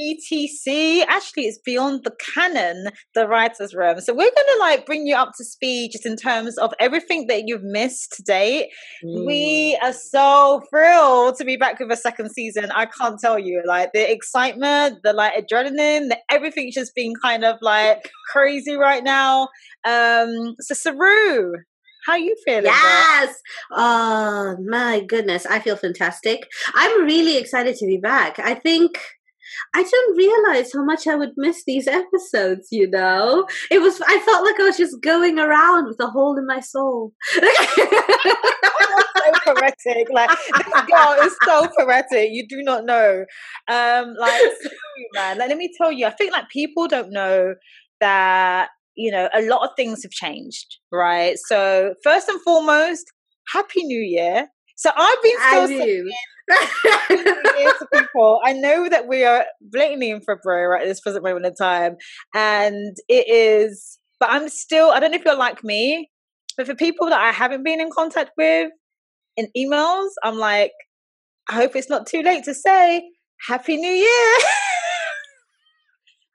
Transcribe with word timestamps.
BTC. 0.00 1.04
Actually, 1.06 1.44
it's 1.44 1.58
beyond 1.58 2.04
the 2.04 2.14
canon, 2.34 2.88
the 3.14 3.28
writers' 3.28 3.74
room. 3.74 4.00
So 4.00 4.14
we're 4.14 4.30
gonna 4.30 4.60
like 4.60 4.86
bring 4.86 5.06
you 5.06 5.14
up 5.14 5.32
to 5.36 5.44
speed 5.44 5.92
just 5.92 6.06
in 6.06 6.16
terms 6.16 6.56
of 6.58 6.72
everything 6.80 7.26
that 7.26 7.44
you've 7.46 7.62
missed 7.62 8.12
to 8.16 8.22
date. 8.22 8.68
Mm. 9.04 9.26
We 9.26 9.78
are 9.82 9.92
so 9.92 10.62
thrilled 10.70 11.36
to 11.36 11.44
be 11.44 11.56
back 11.56 11.78
with 11.78 11.90
a 11.90 11.96
second 11.96 12.30
season. 12.30 12.70
I 12.70 12.86
can't 12.86 13.20
tell 13.20 13.38
you, 13.38 13.62
like 13.66 13.92
the 13.92 14.10
excitement, 14.10 14.98
the 15.02 15.12
like 15.12 15.34
adrenaline, 15.34 16.08
the, 16.08 16.18
everything's 16.30 16.74
just 16.74 16.94
being 16.94 17.14
kind 17.22 17.44
of 17.44 17.58
like 17.60 18.10
crazy 18.32 18.74
right 18.74 19.04
now. 19.04 19.48
Um, 19.84 20.56
so 20.60 20.74
Saru, 20.74 21.52
how 22.06 22.16
you 22.16 22.34
feeling? 22.44 22.64
Yes. 22.64 23.34
Oh 23.72 24.56
my 24.68 25.00
goodness, 25.00 25.46
I 25.46 25.60
feel 25.60 25.76
fantastic. 25.76 26.46
I'm 26.74 27.04
really 27.04 27.36
excited 27.36 27.76
to 27.76 27.86
be 27.86 27.98
back. 27.98 28.38
I 28.38 28.54
think 28.54 28.98
I 29.74 29.82
didn't 29.82 30.16
realize 30.16 30.72
how 30.72 30.84
much 30.84 31.06
I 31.06 31.14
would 31.14 31.32
miss 31.36 31.64
these 31.64 31.86
episodes, 31.86 32.68
you 32.70 32.88
know? 32.88 33.46
It 33.70 33.80
was 33.80 34.00
I 34.00 34.18
felt 34.20 34.44
like 34.44 34.58
I 34.60 34.64
was 34.64 34.76
just 34.76 35.00
going 35.02 35.38
around 35.38 35.86
with 35.86 36.00
a 36.00 36.06
hole 36.06 36.36
in 36.38 36.46
my 36.46 36.60
soul. 36.60 37.12
so 37.34 37.40
poetic. 39.44 40.08
Like 40.10 40.30
this 40.30 40.84
girl 40.86 41.16
is 41.22 41.36
so 41.44 41.68
poetic. 41.78 42.30
You 42.32 42.46
do 42.48 42.62
not 42.62 42.84
know. 42.84 43.24
Um, 43.68 44.14
like 44.18 44.42
man, 45.14 45.38
like 45.38 45.48
let 45.48 45.58
me 45.58 45.72
tell 45.76 45.92
you, 45.92 46.06
I 46.06 46.10
think 46.10 46.32
like 46.32 46.48
people 46.48 46.88
don't 46.88 47.12
know 47.12 47.54
that 48.00 48.68
you 48.96 49.10
know, 49.10 49.28
a 49.32 49.42
lot 49.42 49.66
of 49.66 49.70
things 49.76 50.02
have 50.02 50.10
changed, 50.10 50.76
right? 50.92 51.36
So 51.46 51.94
first 52.02 52.28
and 52.28 52.40
foremost, 52.42 53.10
happy 53.52 53.84
new 53.84 54.00
year. 54.00 54.48
So 54.76 54.90
I've 54.94 55.22
been 55.22 55.36
so 55.50 55.66
to 55.66 56.10
people. 57.92 58.40
I 58.44 58.52
know 58.52 58.88
that 58.88 59.06
we 59.08 59.24
are 59.24 59.44
blatantly 59.60 60.10
in 60.10 60.20
February 60.20 60.66
right 60.66 60.82
at 60.82 60.88
this 60.88 61.00
present 61.00 61.24
moment 61.24 61.46
in 61.46 61.54
time, 61.54 61.96
and 62.34 62.96
it 63.08 63.28
is. 63.28 63.98
But 64.18 64.30
I'm 64.30 64.48
still. 64.48 64.90
I 64.90 65.00
don't 65.00 65.10
know 65.10 65.18
if 65.18 65.24
you're 65.24 65.36
like 65.36 65.64
me, 65.64 66.10
but 66.56 66.66
for 66.66 66.74
people 66.74 67.08
that 67.08 67.20
I 67.20 67.32
haven't 67.32 67.64
been 67.64 67.80
in 67.80 67.90
contact 67.90 68.32
with 68.36 68.70
in 69.36 69.48
emails, 69.56 70.10
I'm 70.22 70.36
like, 70.36 70.72
I 71.48 71.54
hope 71.54 71.74
it's 71.74 71.90
not 71.90 72.06
too 72.06 72.22
late 72.22 72.44
to 72.44 72.54
say 72.54 73.02
Happy 73.48 73.76
New 73.76 73.88
Year. 73.88 74.38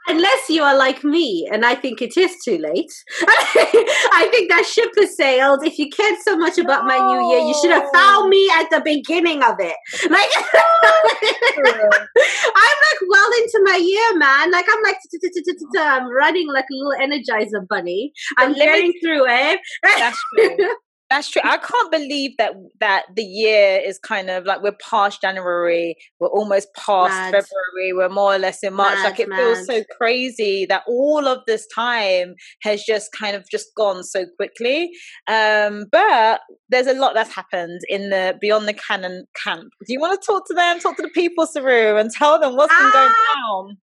unless 0.07 0.49
you 0.49 0.63
are 0.63 0.77
like 0.77 1.03
me 1.03 1.47
and 1.51 1.65
I 1.65 1.75
think 1.75 2.01
it 2.01 2.17
is 2.17 2.35
too 2.43 2.57
late. 2.57 2.91
I 3.21 4.27
think 4.31 4.49
that 4.49 4.65
ship 4.65 4.91
has 4.97 5.15
sailed. 5.15 5.65
If 5.65 5.77
you 5.79 5.89
cared 5.89 6.17
so 6.23 6.37
much 6.37 6.57
about 6.57 6.85
no. 6.85 6.87
my 6.87 6.97
new 6.97 7.29
year, 7.29 7.39
you 7.45 7.55
should 7.61 7.71
have 7.71 7.89
found 7.93 8.29
me 8.29 8.49
at 8.57 8.69
the 8.69 8.81
beginning 8.83 9.43
of 9.43 9.55
it. 9.59 9.75
Like 10.09 10.29
I'm 12.55 12.77
like 12.85 13.01
well 13.07 13.31
into 13.41 13.61
my 13.63 13.77
year, 13.77 14.17
man. 14.17 14.51
Like 14.51 14.65
I'm 14.69 14.83
like 14.83 14.97
I'm 15.77 16.11
running 16.11 16.47
like 16.51 16.65
a 16.71 16.75
little 16.75 16.93
energizer 16.99 17.67
bunny. 17.67 18.11
I'm 18.37 18.53
getting 18.53 18.93
through 19.01 19.25
it. 19.27 19.59
That's 19.83 20.19
true. 20.37 20.75
That's 21.09 21.29
true. 21.29 21.41
I 21.45 21.57
can't 21.57 21.91
believe 21.91 22.31
that 22.39 22.53
that 22.79 23.03
the 23.15 23.23
year 23.23 23.79
is 23.85 23.99
kind 23.99 24.29
of 24.29 24.45
like 24.45 24.63
we're 24.63 24.75
past 24.81 25.21
January, 25.21 25.95
we're 26.19 26.29
almost 26.29 26.67
past 26.75 27.11
mad. 27.11 27.31
February, 27.31 27.93
we're 27.93 28.09
more 28.09 28.33
or 28.33 28.39
less 28.39 28.63
in 28.63 28.73
March. 28.73 28.95
Mad, 28.95 29.03
like 29.03 29.19
it 29.19 29.29
mad. 29.29 29.37
feels 29.37 29.67
so 29.67 29.83
crazy 29.97 30.65
that 30.65 30.81
all 30.87 31.27
of 31.27 31.41
this 31.45 31.67
time 31.73 32.33
has 32.63 32.83
just 32.83 33.11
kind 33.11 33.35
of 33.35 33.47
just 33.51 33.67
gone 33.77 34.03
so 34.03 34.25
quickly. 34.35 34.89
Um, 35.27 35.85
but 35.91 36.41
there's 36.69 36.87
a 36.87 36.93
lot 36.93 37.13
that's 37.13 37.33
happened 37.33 37.81
in 37.87 38.09
the 38.09 38.35
beyond 38.41 38.67
the 38.67 38.73
canon 38.73 39.25
camp. 39.43 39.69
Do 39.85 39.93
you 39.93 39.99
want 39.99 40.19
to 40.19 40.25
talk 40.25 40.47
to 40.47 40.55
them, 40.55 40.79
talk 40.79 40.95
to 40.97 41.03
the 41.03 41.09
people, 41.09 41.45
Saru, 41.45 41.97
and 41.97 42.09
tell 42.09 42.39
them 42.39 42.55
what's 42.55 42.73
been 42.73 42.91
going 42.91 43.11
ah! 43.11 43.63
down? 43.63 43.77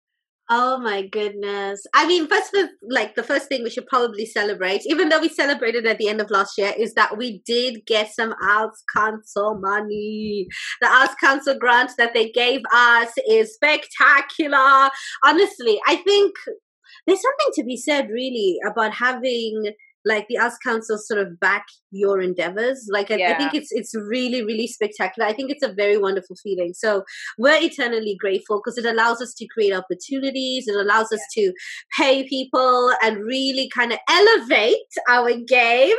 Oh 0.51 0.79
my 0.79 1.07
goodness. 1.07 1.85
I 1.95 2.07
mean, 2.07 2.27
first 2.27 2.55
of 2.55 2.71
like 2.89 3.15
the 3.15 3.23
first 3.23 3.49
thing 3.49 3.63
we 3.63 3.69
should 3.69 3.87
probably 3.87 4.25
celebrate, 4.25 4.81
even 4.87 5.11
though 5.11 5.21
we 5.21 5.29
celebrated 5.29 5.87
at 5.87 5.99
the 5.99 6.09
end 6.09 6.23
of 6.23 6.31
last 6.31 6.57
year, 6.57 6.73
is 6.79 6.95
that 6.95 7.19
we 7.19 7.43
did 7.45 7.85
get 7.87 8.15
some 8.15 8.35
Arts 8.43 8.83
Council 8.97 9.59
money. 9.61 10.47
The 10.81 10.89
Arts 10.89 11.15
Council 11.23 11.55
grant 11.59 11.91
that 11.99 12.15
they 12.15 12.31
gave 12.31 12.63
us 12.73 13.11
is 13.29 13.53
spectacular. 13.53 14.89
Honestly, 15.23 15.81
I 15.87 15.97
think 15.97 16.35
there's 17.07 17.21
something 17.21 17.53
to 17.57 17.65
be 17.65 17.77
said 17.77 18.09
really 18.09 18.57
about 18.67 18.95
having 18.95 19.73
like 20.05 20.27
the 20.29 20.39
arts 20.39 20.57
council 20.65 20.99
sort 20.99 21.21
of 21.21 21.39
back 21.41 21.65
your 21.91 22.21
endeavors. 22.21 22.87
Like 22.91 23.11
I, 23.11 23.17
yeah. 23.17 23.33
I, 23.33 23.39
think 23.39 23.55
it's 23.55 23.69
it's 23.71 23.95
really 23.95 24.45
really 24.45 24.67
spectacular. 24.67 25.29
I 25.29 25.33
think 25.33 25.51
it's 25.51 25.65
a 25.65 25.73
very 25.73 25.99
wonderful 25.99 26.37
feeling. 26.43 26.73
So 26.75 27.05
we're 27.39 27.61
eternally 27.61 28.17
grateful 28.19 28.61
because 28.63 28.79
it 28.79 28.87
allows 28.87 29.21
us 29.21 29.35
to 29.35 29.47
create 29.49 29.73
opportunities. 29.73 30.69
It 30.69 30.77
allows 30.77 31.13
us 31.13 31.21
yeah. 31.37 31.45
to 31.45 31.53
pay 31.99 32.29
people 32.29 32.93
and 33.03 33.19
really 33.19 33.71
kind 33.75 33.93
of 33.93 33.99
elevate 34.09 34.77
our 35.09 35.33
game 35.47 35.97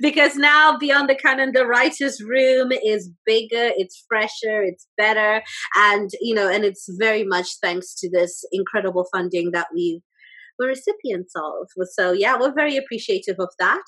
because 0.00 0.36
now 0.36 0.76
beyond 0.78 1.08
the 1.08 1.14
canon 1.14 1.52
the 1.52 1.66
writers 1.66 2.22
room 2.22 2.72
is 2.72 3.10
bigger 3.26 3.70
it's 3.76 4.04
fresher 4.08 4.62
it's 4.62 4.86
better. 4.96 5.42
And 5.76 6.10
you 6.20 6.34
know 6.34 6.48
and 6.48 6.64
it's 6.64 6.86
very 6.98 7.24
much 7.24 7.48
thanks 7.62 7.94
to 7.96 8.10
this 8.10 8.44
incredible 8.52 9.06
funding 9.12 9.50
that 9.52 9.68
we've 9.74 10.00
recipients 10.66 11.32
of. 11.36 11.68
So 11.92 12.12
yeah, 12.12 12.38
we're 12.38 12.54
very 12.54 12.76
appreciative 12.76 13.36
of 13.38 13.48
that. 13.58 13.82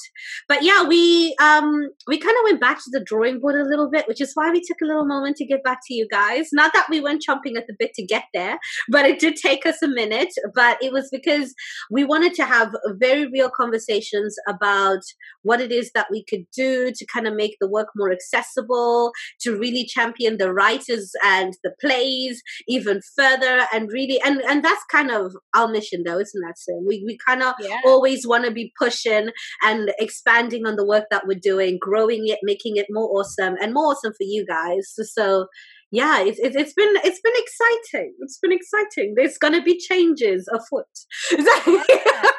But 0.49 0.63
yeah, 0.63 0.85
we 0.85 1.35
um 1.41 1.89
we 2.07 2.19
kind 2.19 2.37
of 2.39 2.45
went 2.45 2.61
back 2.61 2.79
to 2.79 2.91
the 2.91 3.05
drawing 3.05 3.41
board 3.41 3.57
a 3.57 3.65
little 3.65 3.91
bit, 3.91 4.09
which 4.09 4.21
is 4.21 4.33
why 4.35 4.51
we 4.51 4.61
took 4.61 4.81
a 4.83 4.87
little 4.87 5.07
moment 5.07 5.37
to 5.37 5.47
get 5.47 5.63
back 5.63 5.81
to 5.87 5.95
you 5.95 6.07
guys. 6.11 6.49
Not 6.53 6.73
that 6.73 6.89
we 6.91 7.01
weren't 7.01 7.25
chomping 7.27 7.57
at 7.57 7.67
the 7.67 7.75
bit 7.79 7.95
to 7.95 8.05
get 8.05 8.25
there, 8.35 8.59
but 8.89 9.07
it 9.07 9.19
did 9.19 9.37
take 9.37 9.67
us 9.67 9.83
a 9.83 9.89
minute. 9.89 10.33
But 10.55 10.83
it 10.83 10.93
was 10.93 11.09
because 11.11 11.55
we 11.91 12.05
wanted 12.05 12.35
to 12.35 12.45
have 12.45 12.75
very 12.99 13.27
real 13.27 13.51
conversations 13.51 14.37
about 14.49 15.01
what 15.43 15.61
it 15.61 15.73
is 15.73 15.91
that 15.95 16.07
we 16.11 16.25
could 16.25 16.45
do 16.57 16.93
to 16.95 17.07
kind 17.13 17.27
of 17.27 17.35
make 17.35 17.57
the 17.61 17.69
work 17.69 17.89
more 17.97 18.13
accessible, 18.13 19.13
to 19.41 19.59
really 19.59 19.85
champion 19.85 20.39
the 20.39 20.53
writers 20.53 21.13
and 21.25 21.55
the 21.65 21.73
plays 21.81 22.43
even 22.69 23.01
further, 23.17 23.67
and 23.73 23.91
really 23.93 24.21
and 24.25 24.41
and 24.43 24.65
that's 24.65 24.85
kind 24.91 25.11
of 25.11 25.35
our 25.55 25.69
mission, 25.69 26.03
though, 26.05 26.19
isn't 26.19 26.43
that? 26.47 26.59
We 26.87 27.03
we 27.07 27.19
kind 27.25 27.43
of 27.43 27.55
yeah. 27.61 27.81
always 27.85 28.27
want 28.27 28.45
to 28.45 28.51
be 28.51 28.73
pushing 28.79 29.31
and 29.63 29.93
expanding 29.99 30.67
on 30.67 30.77
the 30.77 30.87
work 30.87 31.05
that 31.11 31.27
we're 31.27 31.39
doing, 31.41 31.79
growing 31.81 32.29
it, 32.29 32.39
making 32.43 32.77
it 32.77 32.87
more 32.91 33.09
awesome 33.19 33.55
and 33.61 33.73
more 33.73 33.93
awesome 33.93 34.13
for 34.13 34.25
you 34.25 34.45
guys. 34.47 34.93
So, 34.95 35.03
so 35.03 35.47
yeah, 35.91 36.23
it's, 36.23 36.39
it's 36.39 36.57
it's 36.57 36.73
been 36.73 36.95
it's 37.05 37.21
been 37.21 37.35
exciting. 37.37 38.15
It's 38.21 38.39
been 38.39 38.53
exciting. 38.53 39.15
There's 39.17 39.39
going 39.39 39.55
to 39.55 39.63
be 39.63 39.79
changes 39.79 40.49
afoot. 40.53 40.87
yeah. 41.33 42.31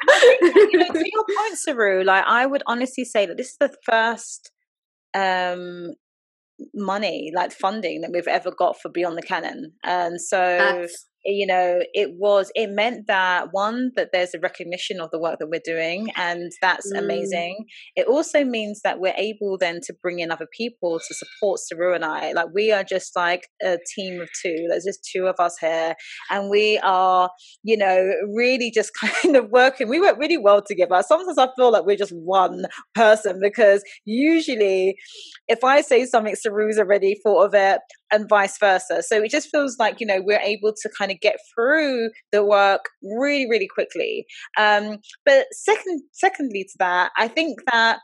you 0.41 0.79
know, 0.79 0.87
to 0.87 1.11
your 1.11 1.25
point, 1.37 1.57
Saru, 1.57 2.03
like 2.03 2.23
I 2.25 2.45
would 2.45 2.63
honestly 2.65 3.05
say 3.05 3.25
that 3.25 3.37
this 3.37 3.51
is 3.51 3.57
the 3.59 3.75
first 3.85 4.51
um 5.13 5.93
money 6.73 7.31
like 7.35 7.51
funding 7.51 8.01
that 8.01 8.11
we've 8.11 8.27
ever 8.27 8.51
got 8.51 8.79
for 8.79 8.89
beyond 8.89 9.17
the 9.17 9.21
canon 9.21 9.73
and 9.83 10.21
so 10.21 10.37
That's 10.37 11.07
you 11.25 11.45
know 11.47 11.79
it 11.93 12.11
was 12.17 12.51
it 12.55 12.69
meant 12.69 13.07
that 13.07 13.49
one 13.51 13.91
that 13.95 14.09
there's 14.11 14.33
a 14.33 14.39
recognition 14.39 14.99
of 14.99 15.09
the 15.11 15.19
work 15.19 15.39
that 15.39 15.49
we're 15.49 15.61
doing 15.63 16.09
and 16.15 16.51
that's 16.61 16.91
mm. 16.91 16.99
amazing. 16.99 17.65
It 17.95 18.07
also 18.07 18.43
means 18.43 18.81
that 18.83 18.99
we're 18.99 19.13
able 19.17 19.57
then 19.57 19.79
to 19.83 19.93
bring 20.01 20.19
in 20.19 20.31
other 20.31 20.47
people 20.51 20.99
to 20.99 21.13
support 21.13 21.59
saru 21.59 21.93
and 21.93 22.05
i. 22.05 22.31
Like 22.33 22.47
we 22.53 22.71
are 22.71 22.83
just 22.83 23.15
like 23.15 23.47
a 23.61 23.77
team 23.95 24.21
of 24.21 24.29
two. 24.41 24.65
There's 24.69 24.85
just 24.85 25.07
two 25.13 25.27
of 25.27 25.35
us 25.39 25.57
here 25.59 25.95
and 26.29 26.49
we 26.49 26.79
are 26.79 27.29
you 27.63 27.77
know 27.77 28.11
really 28.33 28.71
just 28.71 28.91
kind 28.99 29.35
of 29.35 29.49
working. 29.49 29.89
We 29.89 29.99
work 29.99 30.17
really 30.17 30.37
well 30.37 30.61
together. 30.61 31.01
Sometimes 31.05 31.37
i 31.37 31.47
feel 31.55 31.71
like 31.71 31.85
we're 31.85 31.97
just 31.97 32.11
one 32.11 32.65
person 32.95 33.39
because 33.41 33.83
usually 34.05 34.95
if 35.47 35.63
i 35.63 35.81
say 35.81 36.05
something 36.05 36.35
saru's 36.35 36.77
already 36.77 37.19
thought 37.23 37.45
of 37.45 37.53
it 37.53 37.79
and 38.13 38.29
vice 38.29 38.57
versa. 38.59 39.01
So 39.01 39.21
it 39.23 39.31
just 39.31 39.49
feels 39.49 39.77
like, 39.79 39.99
you 39.99 40.05
know, 40.05 40.21
we're 40.21 40.39
able 40.39 40.71
to 40.71 40.89
kind 40.97 41.11
of 41.11 41.19
get 41.19 41.37
through 41.53 42.11
the 42.31 42.45
work 42.45 42.85
really, 43.01 43.49
really 43.49 43.67
quickly. 43.67 44.25
Um, 44.57 44.99
but 45.25 45.47
second, 45.51 46.03
secondly 46.11 46.63
to 46.63 46.75
that, 46.79 47.11
I 47.17 47.27
think 47.27 47.59
that 47.71 47.99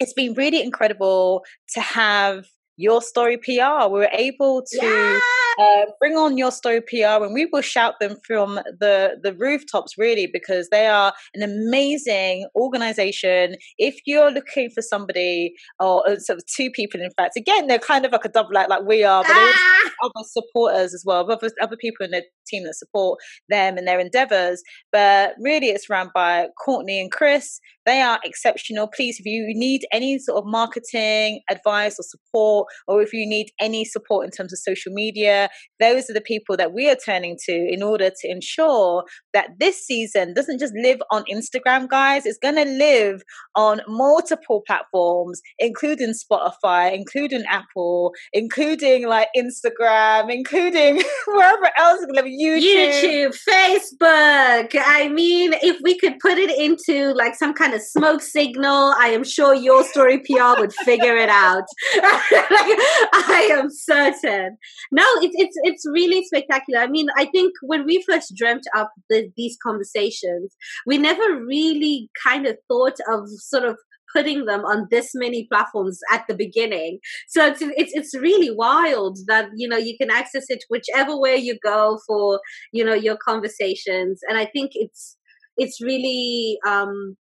it's 0.00 0.12
been 0.12 0.34
really 0.34 0.60
incredible 0.60 1.44
to 1.74 1.80
have 1.80 2.44
your 2.76 3.00
story 3.00 3.36
PR. 3.36 3.86
We 3.88 4.00
were 4.00 4.10
able 4.12 4.62
to 4.62 4.78
yeah. 4.82 5.20
Uh, 5.58 5.86
bring 5.98 6.16
on 6.16 6.36
your 6.36 6.50
story 6.50 6.80
PR, 6.80 7.24
and 7.24 7.34
we 7.34 7.46
will 7.52 7.62
shout 7.62 7.94
them 8.00 8.16
from 8.26 8.56
the 8.80 9.16
the 9.22 9.34
rooftops, 9.34 9.96
really, 9.98 10.28
because 10.32 10.68
they 10.70 10.86
are 10.86 11.12
an 11.34 11.42
amazing 11.42 12.48
organization. 12.56 13.56
If 13.78 13.96
you're 14.06 14.30
looking 14.30 14.70
for 14.70 14.82
somebody 14.82 15.54
or 15.80 16.08
uh, 16.08 16.18
sort 16.18 16.38
of 16.38 16.46
two 16.46 16.70
people, 16.70 17.00
in 17.00 17.10
fact, 17.16 17.36
again, 17.36 17.66
they're 17.66 17.78
kind 17.78 18.04
of 18.04 18.12
like 18.12 18.24
a 18.24 18.28
double 18.28 18.56
act, 18.56 18.70
like 18.70 18.84
we 18.84 19.04
are, 19.04 19.22
but 19.22 19.32
ah. 19.32 19.90
other 20.04 20.26
supporters 20.26 20.94
as 20.94 21.04
well, 21.06 21.30
other 21.30 21.50
other 21.60 21.76
people 21.76 22.04
in 22.04 22.10
the 22.10 22.22
team 22.46 22.64
that 22.64 22.74
support 22.74 23.18
them 23.48 23.76
and 23.76 23.86
their 23.86 24.00
endeavors. 24.00 24.62
But 24.92 25.34
really, 25.40 25.68
it's 25.68 25.90
run 25.90 26.10
by 26.14 26.48
Courtney 26.62 27.00
and 27.00 27.10
Chris. 27.10 27.60
They 27.86 28.00
are 28.00 28.18
exceptional. 28.24 28.88
Please, 28.88 29.18
if 29.20 29.26
you 29.26 29.52
need 29.54 29.86
any 29.92 30.18
sort 30.18 30.38
of 30.38 30.44
marketing 30.46 31.40
advice 31.50 31.98
or 31.98 32.02
support, 32.02 32.68
or 32.88 33.02
if 33.02 33.12
you 33.12 33.26
need 33.26 33.48
any 33.60 33.84
support 33.84 34.24
in 34.24 34.30
terms 34.30 34.52
of 34.52 34.58
social 34.58 34.92
media, 34.92 35.43
Those 35.80 36.08
are 36.10 36.14
the 36.14 36.20
people 36.20 36.56
that 36.56 36.72
we 36.72 36.90
are 36.90 36.96
turning 36.96 37.36
to 37.46 37.52
in 37.52 37.82
order 37.82 38.10
to 38.10 38.28
ensure 38.28 39.04
that 39.32 39.50
this 39.58 39.84
season 39.84 40.34
doesn't 40.34 40.58
just 40.58 40.74
live 40.76 41.00
on 41.10 41.24
Instagram, 41.32 41.88
guys. 41.88 42.26
It's 42.26 42.38
going 42.38 42.56
to 42.56 42.64
live 42.64 43.22
on 43.54 43.80
multiple 43.88 44.62
platforms, 44.66 45.40
including 45.58 46.12
Spotify, 46.12 46.94
including 46.94 47.44
Apple, 47.48 48.12
including 48.32 49.06
like 49.06 49.28
Instagram, 49.36 50.32
including 50.32 51.02
wherever 51.26 51.70
else, 51.78 52.04
YouTube. 52.14 52.62
YouTube, 52.62 53.38
Facebook. 53.48 54.80
I 54.80 55.08
mean, 55.12 55.54
if 55.62 55.78
we 55.82 55.98
could 55.98 56.18
put 56.20 56.38
it 56.38 56.56
into 56.58 57.12
like 57.14 57.34
some 57.34 57.54
kind 57.54 57.74
of 57.74 57.82
smoke 57.82 58.22
signal, 58.22 58.94
I 58.98 59.08
am 59.08 59.24
sure 59.24 59.54
your 59.54 59.84
story 59.84 60.18
PR 60.18 60.60
would 60.60 60.72
figure 60.72 61.16
it 61.16 61.28
out. 61.28 61.64
I 62.02 63.48
am 63.52 63.68
certain. 63.70 64.56
No, 64.92 65.04
it's 65.34 65.56
it's 65.56 65.56
it's 65.62 65.84
really 65.86 66.24
spectacular. 66.24 66.80
I 66.80 66.86
mean, 66.86 67.08
I 67.16 67.26
think 67.26 67.52
when 67.62 67.84
we 67.84 68.02
first 68.08 68.34
dreamt 68.36 68.64
up 68.76 68.92
the, 69.10 69.30
these 69.36 69.56
conversations, 69.62 70.54
we 70.86 70.98
never 70.98 71.44
really 71.44 72.10
kind 72.24 72.46
of 72.46 72.56
thought 72.68 72.98
of 73.10 73.28
sort 73.28 73.64
of 73.64 73.76
putting 74.14 74.44
them 74.44 74.64
on 74.64 74.86
this 74.90 75.10
many 75.14 75.46
platforms 75.50 75.98
at 76.12 76.24
the 76.28 76.34
beginning. 76.34 77.00
So 77.28 77.46
it's, 77.46 77.60
it's 77.62 77.92
it's 77.94 78.14
really 78.14 78.50
wild 78.50 79.18
that 79.26 79.48
you 79.56 79.68
know 79.68 79.76
you 79.76 79.96
can 79.98 80.10
access 80.10 80.44
it 80.48 80.64
whichever 80.68 81.18
way 81.18 81.36
you 81.36 81.58
go 81.62 81.98
for 82.06 82.40
you 82.72 82.84
know 82.84 82.94
your 82.94 83.16
conversations, 83.16 84.20
and 84.28 84.38
I 84.38 84.46
think 84.46 84.72
it's 84.74 85.16
it's 85.56 85.80
really 85.80 86.58
um 86.66 87.16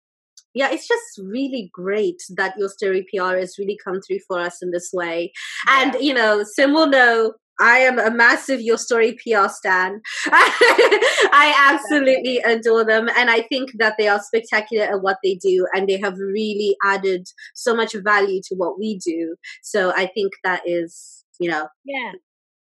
yeah, 0.54 0.70
it's 0.70 0.88
just 0.88 1.20
really 1.22 1.70
great 1.72 2.20
that 2.36 2.54
your 2.58 2.68
story 2.68 3.06
PR 3.12 3.36
has 3.36 3.56
really 3.58 3.78
come 3.84 4.00
through 4.00 4.18
for 4.26 4.40
us 4.40 4.58
in 4.62 4.72
this 4.72 4.90
way. 4.92 5.32
Yeah. 5.66 5.82
And, 5.82 5.94
you 6.02 6.12
know, 6.12 6.42
Sim 6.42 6.72
will 6.72 6.88
know 6.88 7.34
I 7.60 7.78
am 7.78 7.98
a 7.98 8.10
massive 8.10 8.60
Your 8.60 8.78
Story 8.78 9.12
PR 9.12 9.48
stan. 9.48 10.00
I 10.32 11.54
absolutely 11.72 12.38
adore 12.38 12.84
them. 12.84 13.08
And 13.16 13.30
I 13.30 13.42
think 13.42 13.72
that 13.78 13.94
they 13.98 14.08
are 14.08 14.20
spectacular 14.20 14.84
at 14.84 15.02
what 15.02 15.18
they 15.22 15.34
do. 15.34 15.66
And 15.74 15.88
they 15.88 16.00
have 16.00 16.16
really 16.18 16.76
added 16.84 17.28
so 17.54 17.74
much 17.74 17.94
value 18.04 18.40
to 18.48 18.54
what 18.56 18.78
we 18.78 18.98
do. 18.98 19.36
So 19.62 19.92
I 19.94 20.06
think 20.06 20.32
that 20.44 20.62
is, 20.64 21.24
you 21.38 21.50
know. 21.50 21.68
Yeah. 21.84 22.12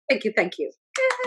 Thank 0.08 0.24
you. 0.24 0.32
Thank 0.34 0.58
you 0.58 0.70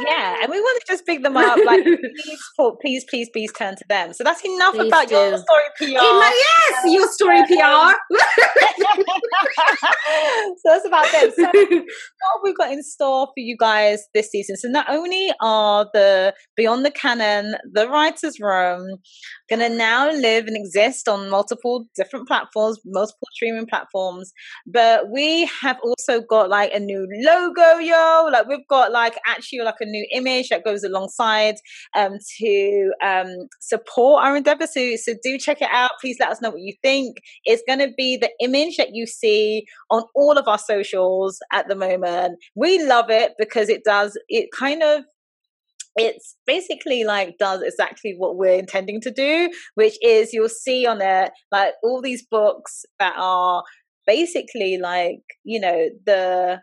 yeah, 0.06 0.38
and 0.42 0.50
we 0.52 0.60
want 0.60 0.82
to 0.82 0.94
just 0.94 1.06
pick 1.06 1.24
them 1.24 1.38
up. 1.38 1.60
Like, 1.70 1.84
please, 1.84 2.74
please, 2.82 3.06
please, 3.10 3.30
please 3.32 3.52
turn 3.54 3.76
to 3.76 3.86
them. 3.90 4.14
So 4.14 4.24
that's 4.24 4.44
enough 4.44 4.74
please 4.74 4.88
about 4.88 5.08
do. 5.08 5.16
your 5.16 5.38
story 5.38 5.64
PR. 5.78 6.02
My, 6.02 6.44
yes, 6.72 6.94
your 6.94 7.08
story 7.12 7.44
PR. 7.44 7.94
so 10.58 10.64
that's 10.66 10.86
about 10.86 11.12
them. 11.12 11.32
So 11.36 11.44
what 11.44 12.44
we've 12.44 12.58
got 12.58 12.72
in 12.72 12.82
store 12.82 13.28
for 13.28 13.34
you 13.38 13.56
guys 13.60 14.08
this 14.14 14.30
season. 14.32 14.56
So 14.58 14.68
not 14.68 14.90
only 14.90 15.32
are 15.42 15.88
the 15.94 16.34
Beyond 16.56 16.86
the 16.86 16.92
Canon, 16.92 17.56
the 17.72 17.88
Writers' 17.88 18.40
Room, 18.40 18.98
going 19.50 19.60
to 19.60 19.70
now 19.70 20.10
live 20.10 20.48
and 20.48 20.58
exist 20.58 21.08
on 21.08 21.30
multiple 21.30 21.86
different 21.96 22.28
platforms, 22.28 22.80
multiple 22.86 23.28
streaming 23.34 23.68
platforms, 23.68 24.32
but 24.66 25.10
we 25.12 25.50
have 25.62 25.78
also 25.84 26.22
got 26.22 26.50
like 26.50 26.74
a 26.74 26.80
new 26.80 27.08
logo, 27.24 27.78
yo. 27.80 28.30
Like 28.32 28.48
we've 28.48 28.68
got 28.68 28.92
like 28.92 29.18
actually 29.28 29.59
like 29.66 29.80
a 29.80 29.86
new 29.86 30.06
image 30.14 30.50
that 30.50 30.64
goes 30.64 30.84
alongside 30.84 31.56
um, 31.98 32.18
to 32.40 32.92
um, 33.04 33.48
support 33.60 34.24
our 34.24 34.36
endeavor. 34.36 34.68
So, 34.68 34.96
so 34.96 35.14
do 35.24 35.38
check 35.38 35.62
it 35.62 35.70
out. 35.72 35.92
Please 36.02 36.18
let 36.20 36.30
us 36.30 36.42
know 36.42 36.50
what 36.50 36.62
you 36.62 36.74
think. 36.82 37.18
It's 37.46 37.64
going 37.68 37.80
to 37.80 37.92
be 37.98 38.18
the 38.18 38.32
image 38.42 38.78
that 38.78 38.90
you 38.94 39.06
see 39.06 39.66
on 39.90 40.04
all 40.16 40.38
of 40.38 40.48
our 40.48 40.60
socials 40.60 41.40
at 41.52 41.68
the 41.68 41.76
moment. 41.76 42.40
We 42.56 42.84
love 42.84 43.10
it 43.10 43.34
because 43.38 43.70
it 43.70 43.84
does, 43.84 44.18
it 44.30 44.50
kind 44.58 44.84
of 44.84 45.04
it's 45.96 46.38
basically 46.46 47.04
like 47.04 47.38
does 47.40 47.62
exactly 47.62 48.16
what 48.18 48.38
we're 48.38 48.58
intending 48.58 49.02
to 49.02 49.12
do, 49.12 49.52
which 49.76 49.98
is 50.02 50.34
you'll 50.34 50.48
see 50.48 50.86
on 50.86 51.02
it 51.02 51.32
like 51.52 51.74
all 51.84 52.02
these 52.02 52.26
books 52.26 52.86
that 53.00 53.16
are 53.18 53.64
basically 54.08 54.78
like, 54.78 55.22
you 55.44 55.60
know, 55.60 55.90
the 56.06 56.62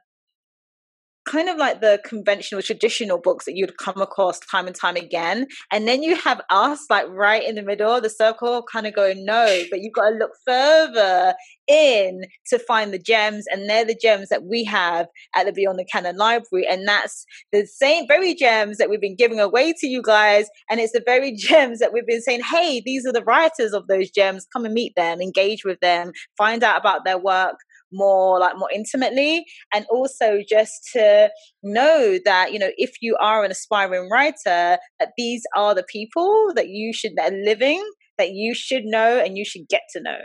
kind 1.27 1.49
of 1.49 1.57
like 1.57 1.81
the 1.81 2.01
conventional 2.05 2.63
traditional 2.63 3.19
books 3.19 3.45
that 3.45 3.57
you'd 3.57 3.77
come 3.79 4.01
across 4.01 4.39
time 4.41 4.67
and 4.67 4.77
time 4.77 4.97
again. 4.97 5.47
And 5.73 5.87
then 5.87 6.03
you 6.03 6.17
have 6.17 6.41
us 6.51 6.85
like 6.89 7.07
right 7.09 7.47
in 7.47 7.57
the 7.57 7.63
middle 7.63 7.93
of 7.93 8.03
the 8.03 8.11
circle 8.11 8.65
kind 8.71 8.87
of 8.87 8.95
going 8.95 9.25
no 9.25 9.63
but 9.71 9.81
you've 9.81 9.93
got 9.93 10.11
to 10.11 10.17
look 10.17 10.33
further 10.47 11.35
in 11.67 12.23
to 12.47 12.59
find 12.61 12.93
the 12.93 12.99
gems 12.99 13.45
and 13.51 13.69
they're 13.69 13.85
the 13.85 13.99
gems 14.01 14.29
that 14.29 14.45
we 14.45 14.63
have 14.65 15.07
at 15.35 15.47
the 15.47 15.53
beyond 15.53 15.79
the 15.79 15.85
canon 15.85 16.17
library. 16.17 16.67
And 16.69 16.87
that's 16.87 17.25
the 17.53 17.67
same 17.67 18.07
very 18.07 18.35
gems 18.35 18.79
that 18.79 18.89
we've 18.89 19.01
been 19.01 19.17
giving 19.17 19.41
away 19.41 19.75
to 19.79 19.87
you 19.87 20.03
guys 20.03 20.47
and 20.71 20.81
it's 20.81 20.93
the 20.93 21.03
very 21.05 21.33
gems 21.37 21.81
that 21.81 21.93
we've 21.93 22.07
been 22.07 22.23
saying 22.23 22.43
hey 22.43 22.81
these 22.85 23.05
are 23.07 23.13
the 23.13 23.25
writers 23.25 23.73
of 23.73 23.87
those 23.89 24.11
gems. 24.11 24.47
Come 24.53 24.65
and 24.65 24.75
meet 24.75 24.95
them 24.97 25.21
engage 25.21 25.65
with 25.65 25.81
them 25.81 26.13
find 26.39 26.63
out 26.63 26.81
about 26.81 27.05
their 27.05 27.19
work 27.19 27.57
more 27.93 28.39
like 28.39 28.57
more 28.57 28.71
intimately. 28.73 29.45
And 29.73 29.87
also 29.91 30.41
just 30.49 30.89
to 30.93 31.31
know 31.63 32.19
that 32.25 32.53
you 32.53 32.59
know 32.59 32.71
if 32.77 32.95
you 33.01 33.17
are 33.21 33.45
an 33.45 33.51
aspiring 33.51 34.09
writer 34.11 34.79
that 34.99 35.13
these 35.17 35.43
are 35.57 35.75
the 35.75 35.85
people 35.85 36.53
that 36.55 36.69
you 36.69 36.93
should 36.93 37.13
that 37.17 37.33
are 37.33 37.37
living 37.45 37.83
that 38.19 38.31
you 38.31 38.55
should 38.55 38.85
know 38.85 39.19
and 39.19 39.37
you 39.37 39.45
should 39.45 39.69
get 39.69 39.83
to 39.93 40.01
know 40.01 40.19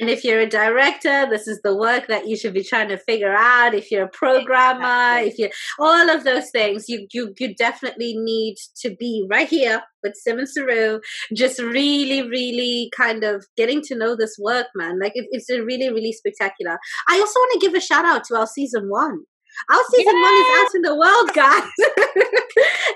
and 0.00 0.08
if 0.08 0.24
you're 0.24 0.40
a 0.40 0.48
director, 0.48 1.28
this 1.28 1.48
is 1.48 1.60
the 1.62 1.76
work 1.76 2.06
that 2.06 2.28
you 2.28 2.36
should 2.36 2.54
be 2.54 2.62
trying 2.62 2.88
to 2.88 2.98
figure 2.98 3.34
out. 3.34 3.74
If 3.74 3.90
you're 3.90 4.04
a 4.04 4.08
programmer, 4.08 5.18
exactly. 5.18 5.28
if 5.28 5.38
you 5.38 5.50
all 5.78 6.10
of 6.10 6.24
those 6.24 6.50
things, 6.50 6.88
you 6.88 7.06
you 7.12 7.34
you 7.38 7.54
definitely 7.54 8.16
need 8.16 8.56
to 8.76 8.94
be 8.94 9.26
right 9.30 9.48
here 9.48 9.82
with 10.02 10.14
Sim 10.14 10.38
and 10.38 10.48
Saru, 10.48 11.00
just 11.34 11.58
really, 11.58 12.22
really 12.22 12.90
kind 12.96 13.24
of 13.24 13.44
getting 13.56 13.82
to 13.82 13.96
know 13.96 14.14
this 14.14 14.36
work, 14.38 14.66
man. 14.74 15.00
Like 15.00 15.12
it, 15.14 15.26
it's 15.30 15.50
a 15.50 15.62
really, 15.62 15.88
really 15.88 16.12
spectacular. 16.12 16.78
I 17.08 17.18
also 17.18 17.38
want 17.40 17.60
to 17.60 17.66
give 17.66 17.74
a 17.74 17.80
shout 17.80 18.04
out 18.04 18.24
to 18.24 18.36
our 18.36 18.46
season 18.46 18.88
one. 18.88 19.24
Our 19.70 19.82
season 19.90 20.14
yeah. 20.14 20.22
one 20.22 20.34
is 20.34 20.46
out 20.58 20.74
in 20.74 20.82
the 20.82 20.94
world, 20.94 21.30
guys. 21.34 21.70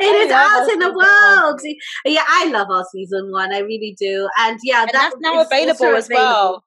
it 0.00 0.14
I 0.14 0.24
is 0.24 0.30
out 0.30 0.70
in 0.70 0.78
the 0.78 0.92
world. 0.92 1.60
One. 1.60 1.74
Yeah, 2.04 2.24
I 2.28 2.46
love 2.50 2.68
our 2.70 2.84
season 2.92 3.30
one. 3.32 3.52
I 3.52 3.58
really 3.58 3.96
do. 3.98 4.28
And 4.38 4.58
yeah, 4.62 4.82
and 4.82 4.90
that 4.90 5.10
that's 5.10 5.16
now 5.20 5.40
available 5.40 5.96
as 5.96 6.06
available. 6.06 6.62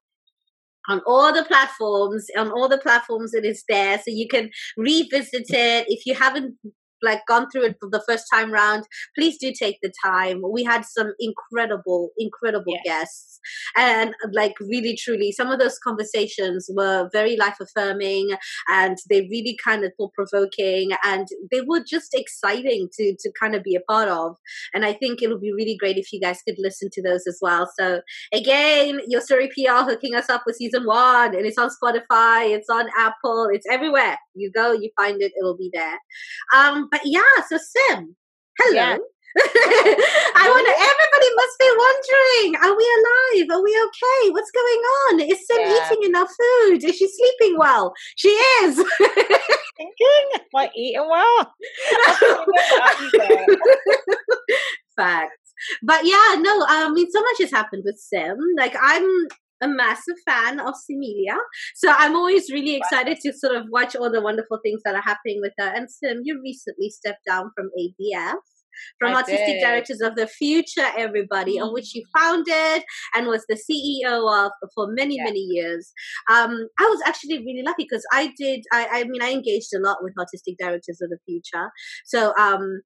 On 0.89 1.01
all 1.05 1.33
the 1.33 1.43
platforms 1.45 2.27
on 2.37 2.51
all 2.51 2.67
the 2.67 2.77
platforms 2.77 3.33
it 3.33 3.45
is 3.45 3.63
there 3.67 3.97
so 3.97 4.05
you 4.07 4.27
can 4.27 4.49
revisit 4.77 5.45
it. 5.49 5.85
If 5.87 6.05
you 6.05 6.15
haven't 6.15 6.55
like 7.01 7.21
gone 7.27 7.49
through 7.49 7.65
it 7.65 7.77
for 7.79 7.89
the 7.89 8.03
first 8.07 8.25
time 8.33 8.51
round, 8.51 8.85
please 9.17 9.37
do 9.37 9.51
take 9.57 9.77
the 9.81 9.91
time. 10.03 10.41
We 10.49 10.63
had 10.63 10.85
some 10.85 11.13
incredible, 11.19 12.11
incredible 12.17 12.73
yes. 12.83 12.83
guests, 12.85 13.39
and 13.75 14.13
like 14.33 14.53
really, 14.59 14.95
truly, 14.95 15.31
some 15.31 15.51
of 15.51 15.59
those 15.59 15.79
conversations 15.79 16.69
were 16.73 17.09
very 17.11 17.35
life 17.35 17.57
affirming, 17.59 18.31
and 18.69 18.97
they 19.09 19.21
really 19.21 19.57
kind 19.63 19.83
of 19.83 19.91
thought 19.97 20.13
provoking, 20.13 20.91
and 21.03 21.27
they 21.51 21.61
were 21.61 21.83
just 21.87 22.13
exciting 22.13 22.89
to 22.93 23.15
to 23.19 23.31
kind 23.39 23.55
of 23.55 23.63
be 23.63 23.75
a 23.75 23.91
part 23.91 24.09
of. 24.09 24.35
And 24.73 24.85
I 24.85 24.93
think 24.93 25.21
it'll 25.21 25.39
be 25.39 25.53
really 25.53 25.77
great 25.77 25.97
if 25.97 26.11
you 26.11 26.19
guys 26.19 26.41
could 26.47 26.57
listen 26.57 26.89
to 26.93 27.01
those 27.01 27.27
as 27.27 27.39
well. 27.41 27.69
So 27.79 28.01
again, 28.33 28.99
your 29.07 29.21
story 29.21 29.49
PR 29.49 29.83
hooking 29.83 30.15
us 30.15 30.29
up 30.29 30.43
with 30.45 30.55
season 30.55 30.85
one, 30.85 31.35
and 31.35 31.45
it's 31.45 31.57
on 31.57 31.69
Spotify, 31.69 32.55
it's 32.55 32.69
on 32.69 32.87
Apple, 32.97 33.49
it's 33.51 33.65
everywhere. 33.69 34.17
You 34.33 34.51
go, 34.51 34.73
you 34.73 34.89
find 34.97 35.21
it, 35.21 35.31
it'll 35.39 35.57
be 35.57 35.69
there. 35.73 35.97
Um, 36.53 36.84
Um, 36.85 36.89
but 36.91 37.01
yeah, 37.03 37.21
so 37.47 37.57
Sim, 37.57 38.15
hello. 38.59 38.73
Yeah. 38.73 38.97
I 39.37 40.47
wonder. 40.47 40.71
Everybody 40.71 41.29
must 41.35 41.59
be 41.59 41.69
wondering: 41.75 42.55
Are 42.63 42.75
we 42.77 42.85
alive? 42.97 43.47
Are 43.51 43.63
we 43.63 43.71
okay? 43.75 44.31
What's 44.31 44.51
going 44.51 44.63
on? 44.63 45.19
Is 45.19 45.45
Sim 45.45 45.59
yeah. 45.59 45.91
eating 45.91 46.03
enough 46.09 46.29
food? 46.29 46.83
Is 46.83 46.95
she 46.95 47.07
sleeping 47.07 47.57
well? 47.57 47.93
She 48.15 48.29
is. 48.29 48.75
Thinking, 49.77 50.41
like 50.53 50.71
eating 50.73 51.05
well. 51.09 51.53
Facts. 54.95 55.53
But 55.83 56.05
yeah, 56.05 56.35
no. 56.39 56.65
I 56.67 56.89
mean, 56.93 57.11
so 57.11 57.21
much 57.21 57.39
has 57.39 57.51
happened 57.51 57.83
with 57.85 57.97
Sim. 57.97 58.37
Like, 58.57 58.75
I'm 58.81 59.27
a 59.65 59.67
massive 59.67 60.15
fan 60.27 60.59
of 60.59 60.73
Simeilia. 60.75 61.37
So 61.75 61.91
I'm 61.91 62.15
always 62.15 62.51
really 62.51 62.75
excited 62.75 63.17
to 63.21 63.33
sort 63.33 63.55
of 63.55 63.65
watch 63.69 63.95
all 63.95 64.11
the 64.11 64.21
wonderful 64.21 64.59
things 64.63 64.81
that 64.85 64.95
are 64.95 65.01
happening 65.01 65.39
with 65.41 65.53
her. 65.59 65.67
And 65.67 65.89
Sim, 65.89 66.21
you 66.23 66.39
recently 66.43 66.89
stepped 66.89 67.25
down 67.27 67.51
from 67.55 67.69
ADF. 67.79 68.35
From 68.99 69.13
I 69.13 69.15
Artistic 69.15 69.55
did. 69.55 69.61
Directors 69.61 70.01
of 70.01 70.15
the 70.15 70.27
Future, 70.27 70.87
everybody, 70.97 71.57
mm-hmm. 71.57 71.73
which 71.73 71.95
you 71.95 72.03
founded 72.17 72.83
and 73.15 73.27
was 73.27 73.45
the 73.47 73.55
CEO 73.55 74.45
of 74.45 74.51
for 74.75 74.87
many, 74.91 75.15
yeah. 75.15 75.23
many 75.23 75.39
years. 75.39 75.93
Um, 76.29 76.67
I 76.79 76.83
was 76.83 77.01
actually 77.05 77.37
really 77.37 77.63
lucky 77.65 77.85
because 77.89 78.05
I 78.11 78.33
did, 78.37 78.65
I, 78.73 78.87
I 78.91 79.03
mean, 79.05 79.21
I 79.21 79.31
engaged 79.31 79.69
a 79.73 79.79
lot 79.79 79.99
with 80.01 80.13
Artistic 80.19 80.55
Directors 80.59 80.99
of 81.01 81.09
the 81.09 81.19
Future. 81.25 81.69
So 82.05 82.33
um, 82.37 82.81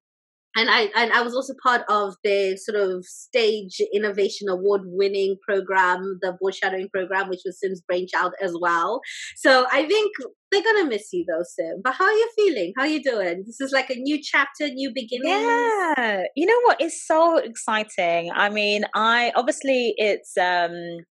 and 0.55 0.69
I 0.69 0.89
and 0.95 1.13
I 1.13 1.21
was 1.21 1.35
also 1.35 1.53
part 1.61 1.83
of 1.89 2.15
the 2.23 2.57
sort 2.57 2.77
of 2.77 3.05
stage 3.05 3.79
innovation 3.93 4.49
award 4.49 4.81
winning 4.85 5.37
program, 5.47 6.19
the 6.21 6.35
board 6.39 6.55
shadowing 6.55 6.89
program, 6.89 7.29
which 7.29 7.41
was 7.45 7.59
Sim's 7.59 7.81
brainchild 7.81 8.33
as 8.41 8.55
well. 8.59 9.01
So 9.35 9.67
I 9.71 9.85
think 9.85 10.11
they're 10.51 10.63
gonna 10.63 10.85
miss 10.85 11.09
you 11.13 11.25
though, 11.27 11.43
Sim. 11.43 11.81
But 11.83 11.93
how 11.93 12.05
are 12.05 12.11
you 12.11 12.29
feeling? 12.35 12.73
How 12.77 12.83
are 12.83 12.87
you 12.87 13.03
doing? 13.03 13.43
This 13.45 13.61
is 13.61 13.71
like 13.71 13.89
a 13.91 13.95
new 13.95 14.19
chapter, 14.21 14.67
new 14.69 14.91
beginning. 14.93 15.29
Yeah, 15.29 16.23
you 16.35 16.45
know 16.47 16.59
what? 16.63 16.81
It's 16.81 17.05
so 17.05 17.37
exciting. 17.37 18.31
I 18.33 18.49
mean, 18.49 18.85
I 18.95 19.31
obviously 19.35 19.93
it's 19.97 20.35
um 20.37 21.05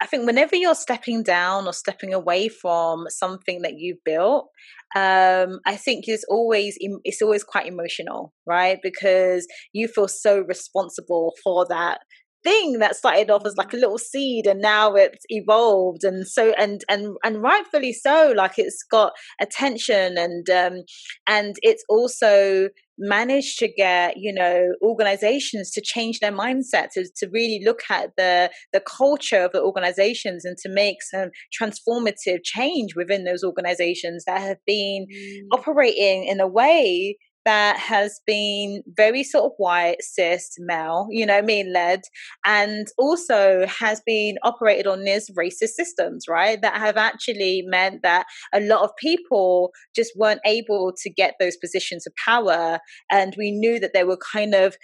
I 0.00 0.06
think 0.06 0.26
whenever 0.26 0.56
you're 0.56 0.74
stepping 0.74 1.22
down 1.22 1.66
or 1.66 1.72
stepping 1.72 2.12
away 2.12 2.48
from 2.48 3.06
something 3.08 3.62
that 3.62 3.74
you've 3.78 4.02
built, 4.04 4.50
um, 4.94 5.60
I 5.66 5.76
think 5.76 6.04
it's 6.06 6.24
always 6.28 6.76
it's 7.04 7.22
always 7.22 7.44
quite 7.44 7.66
emotional, 7.66 8.32
right? 8.46 8.78
Because 8.82 9.46
you 9.72 9.88
feel 9.88 10.08
so 10.08 10.40
responsible 10.40 11.32
for 11.42 11.66
that 11.68 12.00
thing 12.46 12.78
that 12.78 12.94
started 12.94 13.28
off 13.28 13.44
as 13.44 13.56
like 13.56 13.72
a 13.72 13.76
little 13.76 13.98
seed 13.98 14.46
and 14.46 14.60
now 14.60 14.94
it's 14.94 15.24
evolved 15.30 16.04
and 16.04 16.28
so 16.28 16.52
and 16.56 16.82
and 16.88 17.16
and 17.24 17.42
rightfully 17.42 17.92
so 17.92 18.32
like 18.36 18.52
it's 18.56 18.84
got 18.88 19.12
attention 19.40 20.16
and 20.16 20.48
um 20.48 20.84
and 21.26 21.56
it's 21.62 21.84
also 21.88 22.68
managed 22.98 23.58
to 23.58 23.66
get 23.66 24.14
you 24.16 24.32
know 24.32 24.72
organizations 24.80 25.72
to 25.72 25.82
change 25.82 26.20
their 26.20 26.30
mindset 26.30 26.90
to, 26.92 27.04
to 27.16 27.28
really 27.32 27.60
look 27.64 27.80
at 27.90 28.10
the 28.16 28.48
the 28.72 28.80
culture 28.80 29.44
of 29.44 29.50
the 29.50 29.60
organizations 29.60 30.44
and 30.44 30.56
to 30.56 30.68
make 30.68 31.02
some 31.02 31.30
transformative 31.60 32.38
change 32.44 32.94
within 32.94 33.24
those 33.24 33.42
organizations 33.42 34.24
that 34.24 34.40
have 34.40 34.58
been 34.66 35.06
mm. 35.12 35.40
operating 35.52 36.24
in 36.24 36.38
a 36.38 36.46
way 36.46 37.16
that 37.46 37.78
has 37.78 38.20
been 38.26 38.82
very 38.96 39.22
sort 39.22 39.44
of 39.44 39.52
white, 39.56 40.02
cis, 40.02 40.50
male, 40.58 41.06
you 41.10 41.24
know, 41.24 41.40
mean 41.40 41.72
led, 41.72 42.02
and 42.44 42.88
also 42.98 43.66
has 43.66 44.02
been 44.04 44.36
operated 44.42 44.86
on 44.86 45.04
this 45.04 45.30
racist 45.30 45.74
systems, 45.76 46.26
right? 46.28 46.60
That 46.60 46.76
have 46.76 46.96
actually 46.96 47.62
meant 47.64 48.02
that 48.02 48.26
a 48.52 48.60
lot 48.60 48.82
of 48.82 48.90
people 48.98 49.70
just 49.94 50.12
weren't 50.16 50.40
able 50.44 50.92
to 51.02 51.10
get 51.10 51.34
those 51.40 51.56
positions 51.56 52.04
of 52.06 52.12
power. 52.22 52.80
And 53.10 53.34
we 53.38 53.52
knew 53.52 53.78
that 53.78 53.92
they 53.94 54.04
were 54.04 54.18
kind 54.32 54.52
of 54.52 54.76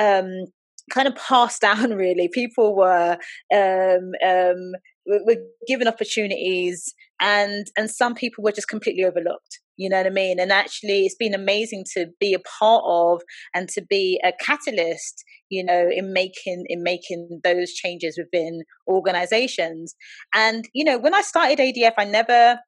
um, 0.00 0.44
kind 0.90 1.08
of 1.08 1.16
passed 1.16 1.60
down 1.62 1.94
really 1.94 2.28
people 2.32 2.76
were 2.76 3.18
um, 3.52 4.12
um, 4.24 4.72
were 5.06 5.36
given 5.66 5.88
opportunities 5.88 6.94
and 7.20 7.66
and 7.76 7.90
some 7.90 8.14
people 8.14 8.44
were 8.44 8.52
just 8.52 8.68
completely 8.68 9.04
overlooked 9.04 9.60
you 9.76 9.88
know 9.88 9.98
what 9.98 10.06
i 10.06 10.10
mean? 10.10 10.40
And 10.40 10.52
actually 10.52 11.06
it's 11.06 11.14
been 11.14 11.34
amazing 11.34 11.84
to 11.94 12.06
be 12.20 12.34
a 12.34 12.38
part 12.58 12.82
of 12.86 13.22
and 13.54 13.68
to 13.70 13.82
be 13.82 14.20
a 14.24 14.32
catalyst 14.32 15.24
you 15.50 15.64
know 15.64 15.88
in 15.92 16.12
making 16.12 16.64
in 16.68 16.82
making 16.82 17.40
those 17.44 17.72
changes 17.72 18.18
within 18.18 18.62
organizations. 18.88 19.94
And 20.34 20.64
you 20.74 20.84
know 20.84 20.98
when 20.98 21.14
i 21.14 21.22
started 21.22 21.58
adf 21.58 21.92
i 21.98 22.04
never 22.04 22.58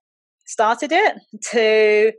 started 0.46 0.90
it 0.92 1.14
to 1.52 2.12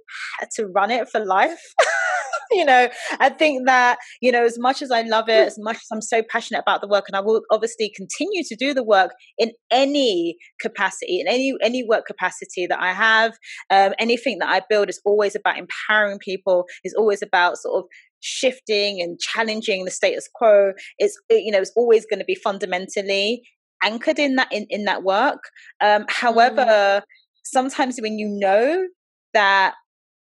to 0.56 0.68
run 0.68 0.92
it 0.92 1.10
for 1.10 1.24
life 1.26 1.62
you 2.52 2.66
know, 2.66 2.90
I 3.20 3.30
think 3.30 3.66
that, 3.68 4.00
you 4.22 4.32
know, 4.32 4.44
as 4.44 4.58
much 4.60 4.82
as 4.82 4.92
I 4.92 5.02
love 5.02 5.30
it, 5.30 5.48
as 5.48 5.58
much 5.60 5.78
as 5.78 5.88
I'm 5.92 6.02
so 6.02 6.22
passionate 6.24 6.62
about 6.62 6.82
the 6.82 6.88
work, 6.88 7.06
and 7.08 7.16
I 7.16 7.20
will 7.20 7.42
obviously 7.52 7.92
continue 7.96 8.44
to 8.44 8.56
do 8.56 8.74
the 8.74 8.84
work 8.84 9.12
in 9.38 9.52
any 9.72 10.36
capacity, 10.62 11.20
in 11.20 11.28
any 11.28 11.54
any 11.62 11.84
work 11.88 12.06
capacity 12.06 12.68
that 12.68 12.80
I 12.80 12.94
have, 12.94 13.34
um, 13.70 13.94
anything 14.00 14.40
that 14.40 14.50
I 14.50 14.62
build 14.70 14.90
is 14.90 15.02
always 15.06 15.36
about 15.36 15.58
empowering 15.58 16.20
people, 16.20 16.66
is 16.84 16.94
always 16.94 17.22
about 17.22 17.58
sort 17.58 17.84
of 17.84 17.90
shifting 18.22 19.02
and 19.02 19.20
challenging 19.20 19.86
the 19.86 19.92
status 19.92 20.28
quo. 20.34 20.74
It's 20.98 21.18
you 21.30 21.52
know, 21.52 21.60
it's 21.60 21.74
always 21.76 22.06
going 22.06 22.20
to 22.20 22.26
be 22.26 22.36
fundamentally 22.36 23.44
anchored 23.84 24.20
in 24.20 24.36
that 24.36 24.52
in, 24.52 24.66
in 24.70 24.86
that 24.86 25.04
work. 25.04 25.44
Um, 25.82 26.06
however, 26.10 26.66
mm. 26.66 27.02
sometimes 27.44 28.00
when 28.02 28.18
you 28.18 28.28
know 28.28 28.88
that 29.34 29.76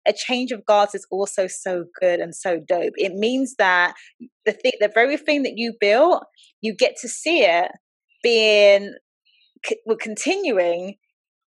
a 0.08 0.14
change 0.14 0.52
of 0.52 0.66
guards 0.66 0.96
is 0.96 1.06
also 1.12 1.48
so 1.48 1.86
good 2.00 2.20
and 2.20 2.34
so 2.34 2.60
dope. 2.60 2.94
It 2.96 3.14
means 3.14 3.56
that 3.58 3.94
the 4.46 4.54
thing, 4.54 4.74
the 4.80 4.92
very 4.94 5.18
thing 5.18 5.44
that 5.44 5.58
you 5.58 5.74
built, 5.80 6.24
you 6.62 6.76
get 6.76 6.96
to 7.02 7.08
see 7.08 7.44
it 7.44 7.72
being 8.24 8.94
c- 9.66 9.80
continuing 10.00 10.96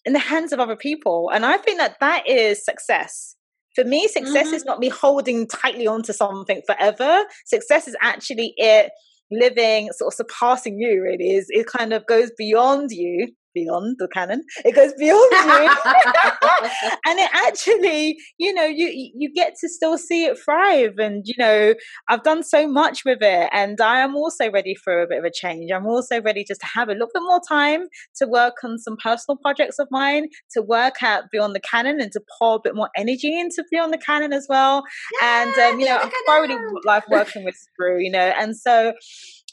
in 0.04 0.12
the 0.12 0.18
hands 0.18 0.52
of 0.52 0.60
other 0.60 0.76
people, 0.76 1.30
and 1.32 1.44
I 1.44 1.58
think 1.58 1.78
that 1.78 1.96
that 2.00 2.28
is 2.28 2.64
success. 2.64 3.36
For 3.74 3.84
me, 3.84 4.08
success 4.08 4.46
mm-hmm. 4.46 4.54
is 4.54 4.64
not 4.64 4.80
me 4.80 4.88
holding 4.88 5.46
tightly 5.46 5.86
onto 5.86 6.12
something 6.12 6.62
forever. 6.66 7.24
Success 7.46 7.86
is 7.86 7.96
actually 8.00 8.54
it 8.56 8.90
living, 9.30 9.90
sort 9.92 10.12
of 10.12 10.16
surpassing 10.16 10.78
you. 10.78 11.02
Really, 11.02 11.34
is 11.36 11.46
it 11.50 11.66
kind 11.66 11.92
of 11.92 12.06
goes 12.06 12.30
beyond 12.36 12.90
you 12.90 13.28
beyond 13.54 13.96
the 13.98 14.08
canon. 14.08 14.42
It 14.64 14.74
goes 14.74 14.92
beyond 14.94 15.30
you. 15.32 15.70
And 17.06 17.18
it 17.18 17.30
actually 17.32 18.16
you 18.38 18.52
know 18.52 18.64
you 18.64 19.10
you 19.14 19.32
get 19.32 19.54
to 19.60 19.68
still 19.68 19.96
see 19.98 20.26
it 20.26 20.38
thrive 20.38 20.98
and 20.98 21.24
you 21.26 21.34
know 21.38 21.74
i've 22.08 22.22
done 22.22 22.42
so 22.42 22.68
much 22.68 23.02
with 23.04 23.18
it 23.22 23.48
and 23.52 23.80
i 23.80 24.00
am 24.00 24.14
also 24.14 24.50
ready 24.50 24.74
for 24.74 25.02
a 25.02 25.06
bit 25.06 25.18
of 25.18 25.24
a 25.24 25.30
change. 25.32 25.70
I'm 25.70 25.86
also 25.86 26.20
ready 26.20 26.44
just 26.44 26.60
to 26.60 26.66
have 26.66 26.88
a 26.88 26.92
little 26.92 27.08
bit 27.12 27.22
more 27.22 27.40
time 27.46 27.82
to 28.16 28.26
work 28.26 28.54
on 28.64 28.78
some 28.78 28.96
personal 28.96 29.36
projects 29.36 29.78
of 29.78 29.88
mine 29.90 30.28
to 30.52 30.62
work 30.62 31.02
out 31.02 31.24
beyond 31.30 31.54
the 31.54 31.60
canon 31.60 32.00
and 32.00 32.12
to 32.12 32.20
pour 32.38 32.56
a 32.56 32.60
bit 32.62 32.74
more 32.74 32.90
energy 32.96 33.38
into 33.38 33.64
beyond 33.70 33.92
the 33.92 33.98
canon 33.98 34.32
as 34.32 34.46
well. 34.48 34.82
Yeah, 35.20 35.42
and 35.42 35.74
um, 35.74 35.80
you 35.80 35.86
know 35.86 35.98
i've 35.98 36.12
thoroughly 36.26 36.56
like 36.84 37.08
working 37.08 37.44
with 37.44 37.54
Sprue 37.54 38.02
you 38.02 38.10
know 38.10 38.32
and 38.38 38.56
so 38.56 38.92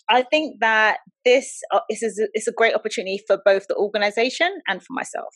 I 0.10 0.24
think 0.24 0.60
that 0.62 0.98
this 1.26 1.62
uh, 1.74 1.80
is, 1.90 2.02
is 2.34 2.48
a 2.48 2.52
great 2.52 2.74
opportunity 2.74 3.22
for 3.28 3.40
both 3.44 3.68
the 3.68 3.76
organization 3.76 4.62
and 4.68 4.82
for 4.82 4.94
myself. 4.94 5.36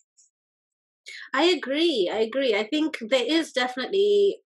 I 1.34 1.46
agree. 1.46 2.10
I 2.12 2.20
agree. 2.20 2.56
I 2.56 2.64
think 2.64 2.98
there 3.02 3.26
is 3.26 3.52
definitely 3.52 4.38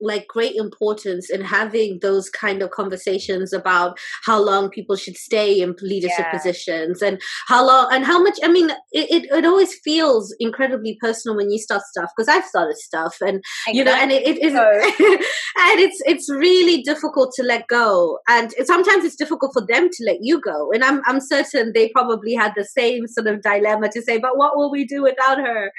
like 0.00 0.26
great 0.28 0.56
importance 0.56 1.30
in 1.30 1.42
having 1.42 1.98
those 2.02 2.28
kind 2.28 2.62
of 2.62 2.70
conversations 2.70 3.52
about 3.52 3.98
how 4.24 4.42
long 4.42 4.68
people 4.68 4.96
should 4.96 5.16
stay 5.16 5.60
in 5.60 5.74
leadership 5.82 6.18
yeah. 6.18 6.30
positions 6.30 7.00
and 7.00 7.20
how 7.48 7.66
long 7.66 7.88
and 7.92 8.04
how 8.04 8.22
much 8.22 8.38
i 8.42 8.48
mean 8.48 8.70
it, 8.92 9.10
it, 9.10 9.24
it 9.30 9.44
always 9.44 9.74
feels 9.84 10.34
incredibly 10.40 10.96
personal 11.00 11.36
when 11.36 11.50
you 11.50 11.58
start 11.58 11.82
stuff 11.82 12.10
because 12.16 12.28
i've 12.28 12.44
started 12.44 12.76
stuff 12.76 13.16
and 13.20 13.42
exactly. 13.68 13.78
you 13.78 13.84
know 13.84 13.94
and 13.94 14.12
it, 14.12 14.26
it 14.26 14.42
is 14.42 14.54
and 14.54 15.80
it's 15.80 16.00
it's 16.06 16.30
really 16.30 16.82
difficult 16.82 17.32
to 17.34 17.42
let 17.42 17.66
go 17.68 18.18
and 18.28 18.52
sometimes 18.64 19.04
it's 19.04 19.16
difficult 19.16 19.52
for 19.52 19.64
them 19.66 19.88
to 19.90 20.04
let 20.04 20.18
you 20.20 20.40
go 20.40 20.70
and 20.72 20.84
i'm 20.84 21.00
i'm 21.06 21.20
certain 21.20 21.72
they 21.74 21.88
probably 21.90 22.34
had 22.34 22.52
the 22.56 22.64
same 22.64 23.06
sort 23.06 23.26
of 23.26 23.42
dilemma 23.42 23.88
to 23.88 24.02
say 24.02 24.18
but 24.18 24.36
what 24.36 24.56
will 24.56 24.70
we 24.70 24.84
do 24.84 25.02
without 25.02 25.38
her 25.38 25.70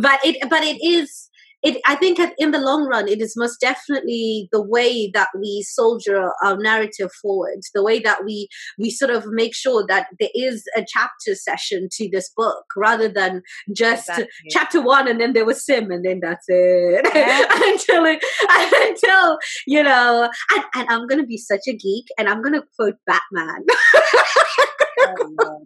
but 0.00 0.24
it 0.24 0.36
but 0.48 0.62
it 0.62 0.78
is 0.84 1.28
it, 1.64 1.80
I 1.86 1.94
think 1.94 2.20
in 2.38 2.50
the 2.50 2.60
long 2.60 2.86
run, 2.86 3.08
it 3.08 3.22
is 3.22 3.34
most 3.36 3.58
definitely 3.58 4.48
the 4.52 4.62
way 4.62 5.10
that 5.14 5.28
we 5.38 5.62
soldier 5.66 6.30
our 6.42 6.58
narrative 6.58 7.10
forward, 7.22 7.60
the 7.74 7.82
way 7.82 7.98
that 8.00 8.24
we 8.24 8.48
we 8.78 8.90
sort 8.90 9.10
of 9.10 9.24
make 9.26 9.54
sure 9.54 9.84
that 9.88 10.08
there 10.20 10.28
is 10.34 10.64
a 10.76 10.84
chapter 10.86 11.34
session 11.34 11.88
to 11.92 12.08
this 12.12 12.30
book, 12.36 12.64
rather 12.76 13.08
than 13.08 13.42
just 13.74 14.10
exactly. 14.10 14.26
chapter 14.50 14.82
one 14.82 15.08
and 15.08 15.20
then 15.20 15.32
there 15.32 15.46
was 15.46 15.64
Sim 15.64 15.90
and 15.90 16.04
then 16.04 16.20
that's 16.20 16.44
it 16.48 17.06
yeah. 17.14 17.44
until 17.54 18.04
it, 18.04 18.22
until 18.50 19.38
you 19.66 19.82
know. 19.82 20.28
And, 20.54 20.64
and 20.74 20.88
I'm 20.90 21.06
gonna 21.06 21.26
be 21.26 21.38
such 21.38 21.62
a 21.66 21.72
geek, 21.74 22.06
and 22.18 22.28
I'm 22.28 22.42
gonna 22.42 22.62
quote 22.76 22.96
Batman. 23.06 23.64
oh, 25.06 25.64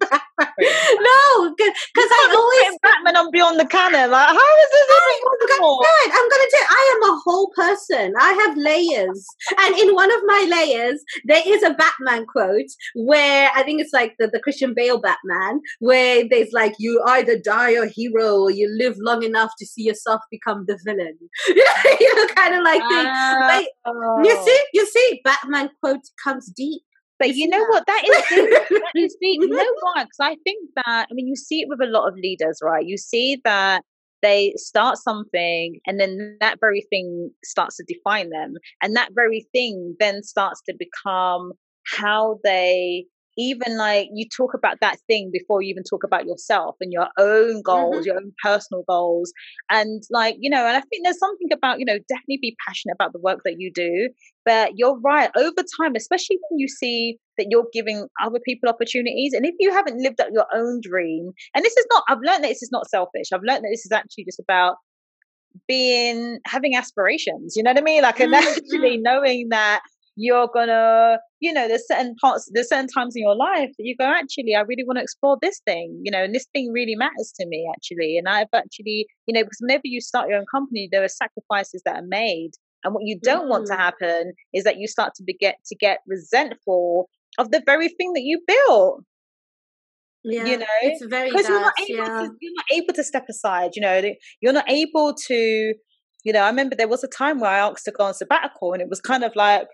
no, 0.60 1.54
because 1.56 1.74
I 1.96 2.34
always 2.34 2.78
Batman 2.82 3.16
on 3.16 3.30
Beyond 3.30 3.60
the 3.60 3.66
Canon. 3.66 4.10
Like, 4.10 4.28
how 4.28 4.34
is 4.34 4.70
this 4.72 4.86
possible? 4.88 5.80
I'm 6.04 6.28
gonna 6.28 6.50
tell. 6.50 6.66
I 6.70 6.94
am 6.96 7.10
a 7.10 7.20
whole 7.24 7.50
person. 7.54 8.12
I 8.18 8.32
have 8.32 8.56
layers, 8.56 9.26
and 9.58 9.76
in 9.78 9.94
one 9.94 10.12
of 10.12 10.20
my 10.24 10.46
layers, 10.50 11.02
there 11.24 11.42
is 11.46 11.62
a 11.62 11.74
Batman 11.74 12.26
quote 12.26 12.70
where 12.94 13.50
I 13.54 13.62
think 13.62 13.80
it's 13.80 13.92
like 13.92 14.14
the, 14.18 14.28
the 14.28 14.40
Christian 14.40 14.74
Bale 14.74 15.00
Batman, 15.00 15.60
where 15.80 16.24
there's 16.28 16.52
like, 16.52 16.74
"You 16.78 17.02
either 17.06 17.38
die 17.38 17.70
a 17.70 17.86
hero, 17.86 18.42
or 18.42 18.50
you 18.50 18.68
live 18.78 18.96
long 18.98 19.22
enough 19.22 19.52
to 19.58 19.66
see 19.66 19.82
yourself 19.82 20.20
become 20.30 20.64
the 20.66 20.78
villain." 20.84 21.18
you 21.48 22.16
know, 22.16 22.26
kind 22.34 22.54
of 22.54 22.62
like 22.62 22.80
thing. 22.80 23.06
Ah. 23.06 23.46
Like, 23.48 23.68
you 23.86 24.36
oh. 24.36 24.44
see, 24.44 24.64
you 24.74 24.86
see, 24.86 25.20
Batman 25.24 25.70
quote 25.80 26.02
comes 26.22 26.46
deep 26.56 26.82
but 27.18 27.34
you 27.34 27.48
know 27.48 27.64
what? 27.66 27.86
That 27.86 28.02
is 28.04 28.16
that 28.70 28.92
is 28.94 29.16
deep. 29.20 29.40
You 29.42 29.48
know 29.48 29.56
why? 29.80 30.04
Because 30.04 30.18
I 30.20 30.36
think 30.44 30.70
that 30.76 31.06
I 31.10 31.14
mean, 31.14 31.26
you 31.26 31.36
see 31.36 31.60
it 31.60 31.68
with 31.68 31.80
a 31.80 31.90
lot 31.90 32.08
of 32.08 32.14
leaders, 32.14 32.60
right? 32.62 32.84
You 32.84 32.96
see 32.96 33.40
that 33.44 33.82
they 34.22 34.52
start 34.56 34.98
something, 34.98 35.78
and 35.86 36.00
then 36.00 36.36
that 36.40 36.58
very 36.60 36.86
thing 36.90 37.30
starts 37.44 37.76
to 37.76 37.84
define 37.86 38.30
them, 38.30 38.54
and 38.82 38.96
that 38.96 39.10
very 39.14 39.46
thing 39.52 39.96
then 39.98 40.22
starts 40.22 40.62
to 40.68 40.74
become 40.78 41.52
how 41.96 42.38
they 42.44 43.06
even 43.38 43.78
like 43.78 44.08
you 44.12 44.26
talk 44.36 44.52
about 44.52 44.78
that 44.80 44.98
thing 45.06 45.30
before 45.32 45.62
you 45.62 45.70
even 45.70 45.84
talk 45.84 46.02
about 46.04 46.26
yourself 46.26 46.74
and 46.80 46.92
your 46.92 47.06
own 47.18 47.62
goals, 47.62 47.98
mm-hmm. 47.98 48.06
your 48.06 48.16
own 48.16 48.32
personal 48.42 48.82
goals. 48.88 49.32
And 49.70 50.02
like, 50.10 50.36
you 50.40 50.50
know, 50.50 50.66
and 50.66 50.76
I 50.76 50.80
think 50.80 51.04
there's 51.04 51.20
something 51.20 51.48
about, 51.52 51.78
you 51.78 51.84
know, 51.84 51.98
definitely 52.08 52.38
be 52.42 52.56
passionate 52.66 52.94
about 52.94 53.12
the 53.12 53.20
work 53.20 53.40
that 53.44 53.54
you 53.58 53.70
do. 53.72 54.10
But 54.44 54.72
you're 54.74 54.98
right, 55.00 55.30
over 55.36 55.62
time, 55.80 55.94
especially 55.96 56.38
when 56.48 56.58
you 56.58 56.66
see 56.66 57.18
that 57.36 57.46
you're 57.48 57.68
giving 57.72 58.08
other 58.22 58.40
people 58.44 58.68
opportunities. 58.68 59.32
And 59.34 59.46
if 59.46 59.54
you 59.60 59.72
haven't 59.72 60.02
lived 60.02 60.20
up 60.20 60.28
your 60.32 60.46
own 60.52 60.80
dream, 60.82 61.30
and 61.54 61.64
this 61.64 61.76
is 61.76 61.86
not, 61.90 62.02
I've 62.08 62.18
learned 62.24 62.42
that 62.42 62.48
this 62.48 62.62
is 62.62 62.70
not 62.72 62.88
selfish. 62.88 63.28
I've 63.32 63.42
learned 63.46 63.64
that 63.64 63.70
this 63.70 63.86
is 63.86 63.92
actually 63.92 64.24
just 64.24 64.40
about 64.40 64.76
being 65.66 66.38
having 66.46 66.76
aspirations 66.76 67.54
you 67.56 67.62
know 67.62 67.70
what 67.70 67.78
i 67.78 67.82
mean 67.82 68.02
like 68.02 68.20
and 68.20 68.32
mm-hmm. 68.32 68.48
actually 68.48 68.98
knowing 68.98 69.48
that 69.48 69.80
you're 70.18 70.48
gonna 70.52 71.18
you 71.38 71.52
know 71.52 71.68
there's 71.68 71.86
certain 71.86 72.14
parts 72.20 72.50
there's 72.52 72.68
certain 72.68 72.88
times 72.88 73.14
in 73.14 73.22
your 73.22 73.36
life 73.36 73.70
that 73.78 73.84
you 73.84 73.94
go 73.96 74.04
actually 74.04 74.54
i 74.54 74.60
really 74.60 74.84
want 74.84 74.98
to 74.98 75.02
explore 75.02 75.38
this 75.40 75.60
thing 75.64 76.00
you 76.02 76.10
know 76.10 76.24
and 76.24 76.34
this 76.34 76.46
thing 76.52 76.72
really 76.72 76.96
matters 76.96 77.32
to 77.38 77.46
me 77.46 77.70
actually 77.72 78.18
and 78.18 78.28
i've 78.28 78.48
actually 78.52 79.06
you 79.26 79.32
know 79.32 79.44
because 79.44 79.58
whenever 79.60 79.82
you 79.84 80.00
start 80.00 80.28
your 80.28 80.38
own 80.38 80.44
company 80.52 80.88
there 80.90 81.04
are 81.04 81.08
sacrifices 81.08 81.80
that 81.84 81.96
are 81.96 82.06
made 82.06 82.50
and 82.84 82.94
what 82.94 83.04
you 83.04 83.18
don't 83.22 83.46
mm. 83.46 83.50
want 83.50 83.66
to 83.66 83.72
mm-hmm. 83.72 83.80
happen 83.80 84.32
is 84.52 84.64
that 84.64 84.78
you 84.78 84.88
start 84.88 85.14
to 85.14 85.22
get 85.38 85.56
to 85.66 85.76
get 85.76 85.98
resentful 86.06 87.08
of 87.38 87.52
the 87.52 87.62
very 87.64 87.88
thing 87.88 88.12
that 88.14 88.22
you 88.22 88.40
built 88.46 89.04
yeah, 90.24 90.44
you 90.44 90.58
know 90.58 90.66
it's 90.82 91.04
very 91.06 91.30
because 91.30 91.48
you're 91.48 91.60
not 91.60 91.74
able 91.88 91.96
yeah. 91.96 92.04
to 92.04 92.30
you're 92.40 92.54
not 92.56 92.66
able 92.72 92.92
to 92.92 93.04
step 93.04 93.26
aside 93.30 93.70
you 93.76 93.82
know 93.82 94.02
you're 94.40 94.52
not 94.52 94.68
able 94.68 95.14
to 95.14 95.74
you 96.24 96.32
know 96.32 96.40
i 96.40 96.48
remember 96.48 96.74
there 96.74 96.88
was 96.88 97.04
a 97.04 97.08
time 97.08 97.38
where 97.38 97.50
i 97.50 97.58
asked 97.58 97.84
to 97.84 97.92
go 97.92 98.04
on 98.04 98.14
sabbatical 98.14 98.72
and 98.72 98.82
it 98.82 98.88
was 98.88 99.00
kind 99.00 99.22
of 99.22 99.34
like 99.36 99.68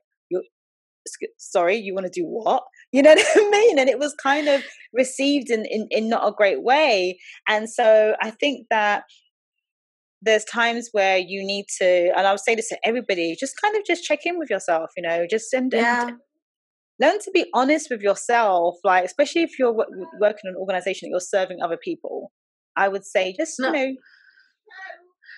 sorry 1.39 1.77
you 1.77 1.95
want 1.95 2.07
to 2.07 2.21
do 2.21 2.25
what 2.27 2.63
you 2.93 3.03
know 3.03 3.15
what 3.15 3.27
i 3.37 3.51
mean 3.51 3.79
and 3.79 3.89
it 3.89 3.99
was 3.99 4.15
kind 4.23 4.49
of 4.49 4.63
received 4.93 5.51
in, 5.51 5.65
in 5.67 5.87
in 5.91 6.09
not 6.09 6.27
a 6.27 6.33
great 6.33 6.63
way 6.63 7.19
and 7.49 7.69
so 7.69 8.15
i 8.21 8.31
think 8.31 8.67
that 8.71 9.05
there's 10.23 10.45
times 10.45 10.89
where 10.93 11.19
you 11.19 11.45
need 11.45 11.67
to 11.79 12.11
and 12.17 12.27
i 12.27 12.31
would 12.31 12.41
say 12.41 12.55
this 12.55 12.69
to 12.69 12.79
everybody 12.85 13.37
just 13.39 13.61
kind 13.61 13.77
of 13.77 13.85
just 13.85 14.05
check 14.05 14.21
in 14.25 14.39
with 14.39 14.51
yourself 14.51 14.91
you 14.97 15.03
know 15.03 15.27
just 15.29 15.51
send 15.51 15.73
yeah. 15.73 16.09
and 16.09 16.17
learn 17.01 17.19
to 17.19 17.31
be 17.33 17.47
honest 17.55 17.89
with 17.91 18.01
yourself 18.01 18.77
like 18.85 19.05
especially 19.05 19.43
if 19.43 19.59
you're 19.59 19.73
working 19.73 20.45
in 20.45 20.51
an 20.51 20.57
organization 20.57 21.07
that 21.07 21.11
you're 21.11 21.21
serving 21.21 21.59
other 21.63 21.77
people 21.77 22.33
i 22.77 22.89
would 22.89 23.05
say 23.05 23.35
just 23.39 23.59
no. 23.59 23.67
you 23.67 23.73
know 23.73 23.95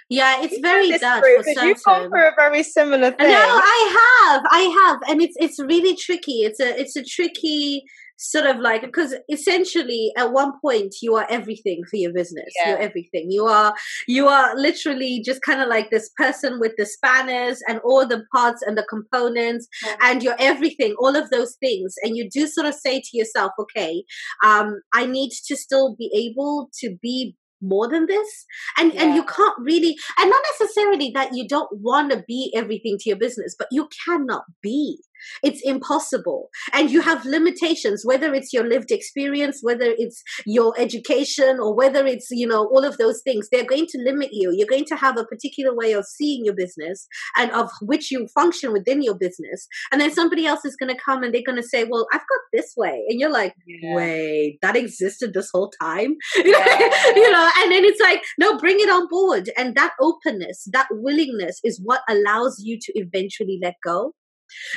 yeah, 0.09 0.43
it's 0.43 0.59
very 0.61 0.91
Dutch 0.91 1.23
because 1.39 1.63
you've 1.63 1.83
gone 1.83 2.09
through 2.09 2.29
a 2.29 2.33
very 2.37 2.63
similar 2.63 3.11
thing. 3.11 3.29
No, 3.29 3.35
I 3.35 4.31
have, 4.31 4.43
I 4.51 4.61
have, 4.61 5.11
and 5.11 5.21
it's 5.21 5.35
it's 5.39 5.59
really 5.59 5.97
tricky. 5.97 6.43
It's 6.43 6.61
a 6.61 6.79
it's 6.81 6.97
a 6.97 7.03
tricky 7.03 7.85
sort 8.19 8.47
of 8.47 8.59
like 8.59 8.81
because 8.83 9.15
essentially 9.31 10.13
at 10.17 10.33
one 10.33 10.53
point 10.61 10.95
you 11.03 11.15
are 11.17 11.27
everything 11.29 11.83
for 11.91 11.97
your 11.97 12.13
business 12.13 12.47
yeah. 12.59 12.71
you're 12.71 12.79
everything 12.79 13.31
you 13.31 13.45
are 13.45 13.75
you 14.09 14.27
are 14.27 14.57
literally 14.57 15.23
just 15.25 15.43
kind 15.43 15.61
of 15.61 15.69
like 15.69 15.91
this 15.91 16.11
person 16.17 16.59
with 16.59 16.73
the 16.79 16.87
spanners 16.87 17.61
and 17.69 17.79
all 17.81 18.07
the 18.07 18.25
parts 18.35 18.63
and 18.63 18.79
the 18.79 18.87
components 18.89 19.69
yeah. 19.85 19.97
and 20.03 20.23
you're 20.23 20.37
everything 20.39 20.95
all 20.99 21.15
of 21.15 21.29
those 21.31 21.57
things 21.61 21.95
and 22.03 22.17
you 22.17 22.29
do 22.31 22.47
sort 22.47 22.67
of 22.67 22.75
say 22.75 23.01
to 23.01 23.19
yourself 23.19 23.53
okay 23.61 24.03
um 24.43 24.81
i 24.95 25.05
need 25.05 25.31
to 25.31 25.57
still 25.57 25.95
be 25.97 26.11
able 26.15 26.71
to 26.73 26.97
be 27.03 27.37
more 27.67 27.89
than 27.89 28.07
this 28.07 28.47
and 28.79 28.93
yeah. 28.95 29.03
and 29.03 29.15
you 29.15 29.25
can't 29.25 29.59
really 29.59 29.97
and 30.19 30.31
not 30.31 30.43
necessarily 30.53 31.11
that 31.11 31.35
you 31.35 31.47
don't 31.47 31.71
want 31.81 32.11
to 32.11 32.25
be 32.27 32.53
everything 32.55 32.97
to 32.99 33.09
your 33.09 33.19
business 33.19 33.55
but 33.59 33.69
you 33.71 33.89
cannot 34.05 34.45
be 34.63 34.99
it's 35.43 35.61
impossible. 35.65 36.51
And 36.73 36.91
you 36.91 37.01
have 37.01 37.25
limitations, 37.25 38.05
whether 38.05 38.35
it's 38.35 38.53
your 38.53 38.65
lived 38.65 38.91
experience, 38.91 39.61
whether 39.63 39.95
it's 39.97 40.23
your 40.45 40.75
education, 40.79 41.59
or 41.61 41.75
whether 41.75 42.07
it's, 42.07 42.29
you 42.31 42.47
know, 42.47 42.67
all 42.67 42.85
of 42.85 42.99
those 42.99 43.21
things. 43.23 43.49
They're 43.51 43.65
going 43.65 43.87
to 43.87 43.99
limit 43.99 44.31
you. 44.33 44.53
You're 44.53 44.67
going 44.67 44.85
to 44.87 44.97
have 44.97 45.19
a 45.19 45.25
particular 45.25 45.75
way 45.75 45.93
of 45.93 46.05
seeing 46.07 46.45
your 46.45 46.55
business 46.55 47.07
and 47.37 47.51
of 47.53 47.71
which 47.83 48.11
you 48.11 48.27
function 48.35 48.73
within 48.73 49.03
your 49.03 49.17
business. 49.17 49.67
And 49.93 50.01
then 50.01 50.13
somebody 50.13 50.47
else 50.47 50.65
is 50.65 50.77
going 50.77 50.95
to 50.95 51.01
come 51.03 51.23
and 51.23 51.35
they're 51.35 51.43
going 51.45 51.61
to 51.61 51.67
say, 51.67 51.85
well, 51.85 52.07
I've 52.13 52.21
got 52.21 52.41
this 52.53 52.75
way. 52.77 53.05
And 53.09 53.21
you're 53.21 53.33
like, 53.33 53.55
yeah. 53.67 53.95
wait, 53.95 54.59
that 54.63 54.77
existed 54.77 55.35
this 55.35 55.51
whole 55.53 55.73
time? 55.81 56.17
Yeah. 56.47 57.13
you 57.15 57.31
know, 57.33 57.51
and 57.59 57.73
then 57.73 57.85
it's 57.85 58.01
like, 58.01 58.23
no, 58.39 58.57
bring 58.59 58.77
it 58.79 58.89
on 58.89 59.09
board. 59.09 59.51
And 59.57 59.75
that 59.75 59.93
openness, 60.01 60.69
that 60.73 60.87
willingness 60.91 61.61
is 61.65 61.81
what 61.83 62.03
allows 62.09 62.63
you 62.63 62.79
to 62.81 62.93
eventually 62.95 63.59
let 63.61 63.75
go 63.85 64.13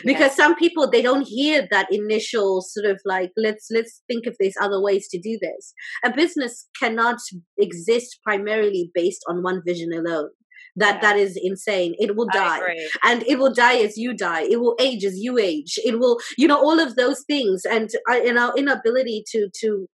because 0.04 0.36
some 0.36 0.56
people 0.56 0.90
they 0.90 1.02
don't 1.02 1.28
hear 1.28 1.68
that 1.72 1.88
initial 1.92 2.62
sort 2.62 2.86
of 2.86 3.00
like 3.06 3.32
let's 3.38 3.68
let's 3.72 4.02
think 4.08 4.26
if 4.26 4.36
there's 4.40 4.56
other 4.62 4.82
ways 4.82 5.08
to 5.10 5.20
do 5.20 5.38
this. 5.42 5.74
A 6.04 6.12
business 6.12 6.68
cannot 6.80 7.18
exist 7.58 8.20
primarily 8.24 8.92
based 8.94 9.24
on 9.28 9.44
one 9.44 9.62
vision 9.66 9.92
alone. 9.94 10.30
That 10.76 10.96
yeah. 10.96 11.02
that 11.02 11.18
is 11.18 11.40
insane. 11.42 11.96
It 12.00 12.16
will 12.16 12.28
die. 12.32 12.62
and 13.04 13.24
it 13.24 13.40
will 13.40 13.54
die 13.54 13.78
as 13.78 13.98
you 13.98 14.14
die. 14.16 14.44
It 14.44 14.60
will 14.60 14.76
age 14.80 15.04
as 15.04 15.18
you 15.18 15.38
age. 15.38 15.80
It 15.84 16.00
will 16.00 16.20
you 16.38 16.48
know 16.48 16.58
all 16.58 16.80
of 16.80 16.96
those 16.96 17.24
things. 17.26 17.64
And 17.66 17.90
uh, 18.10 18.20
in 18.20 18.38
our 18.38 18.56
inability 18.56 19.24
to 19.32 19.50
to 19.62 19.88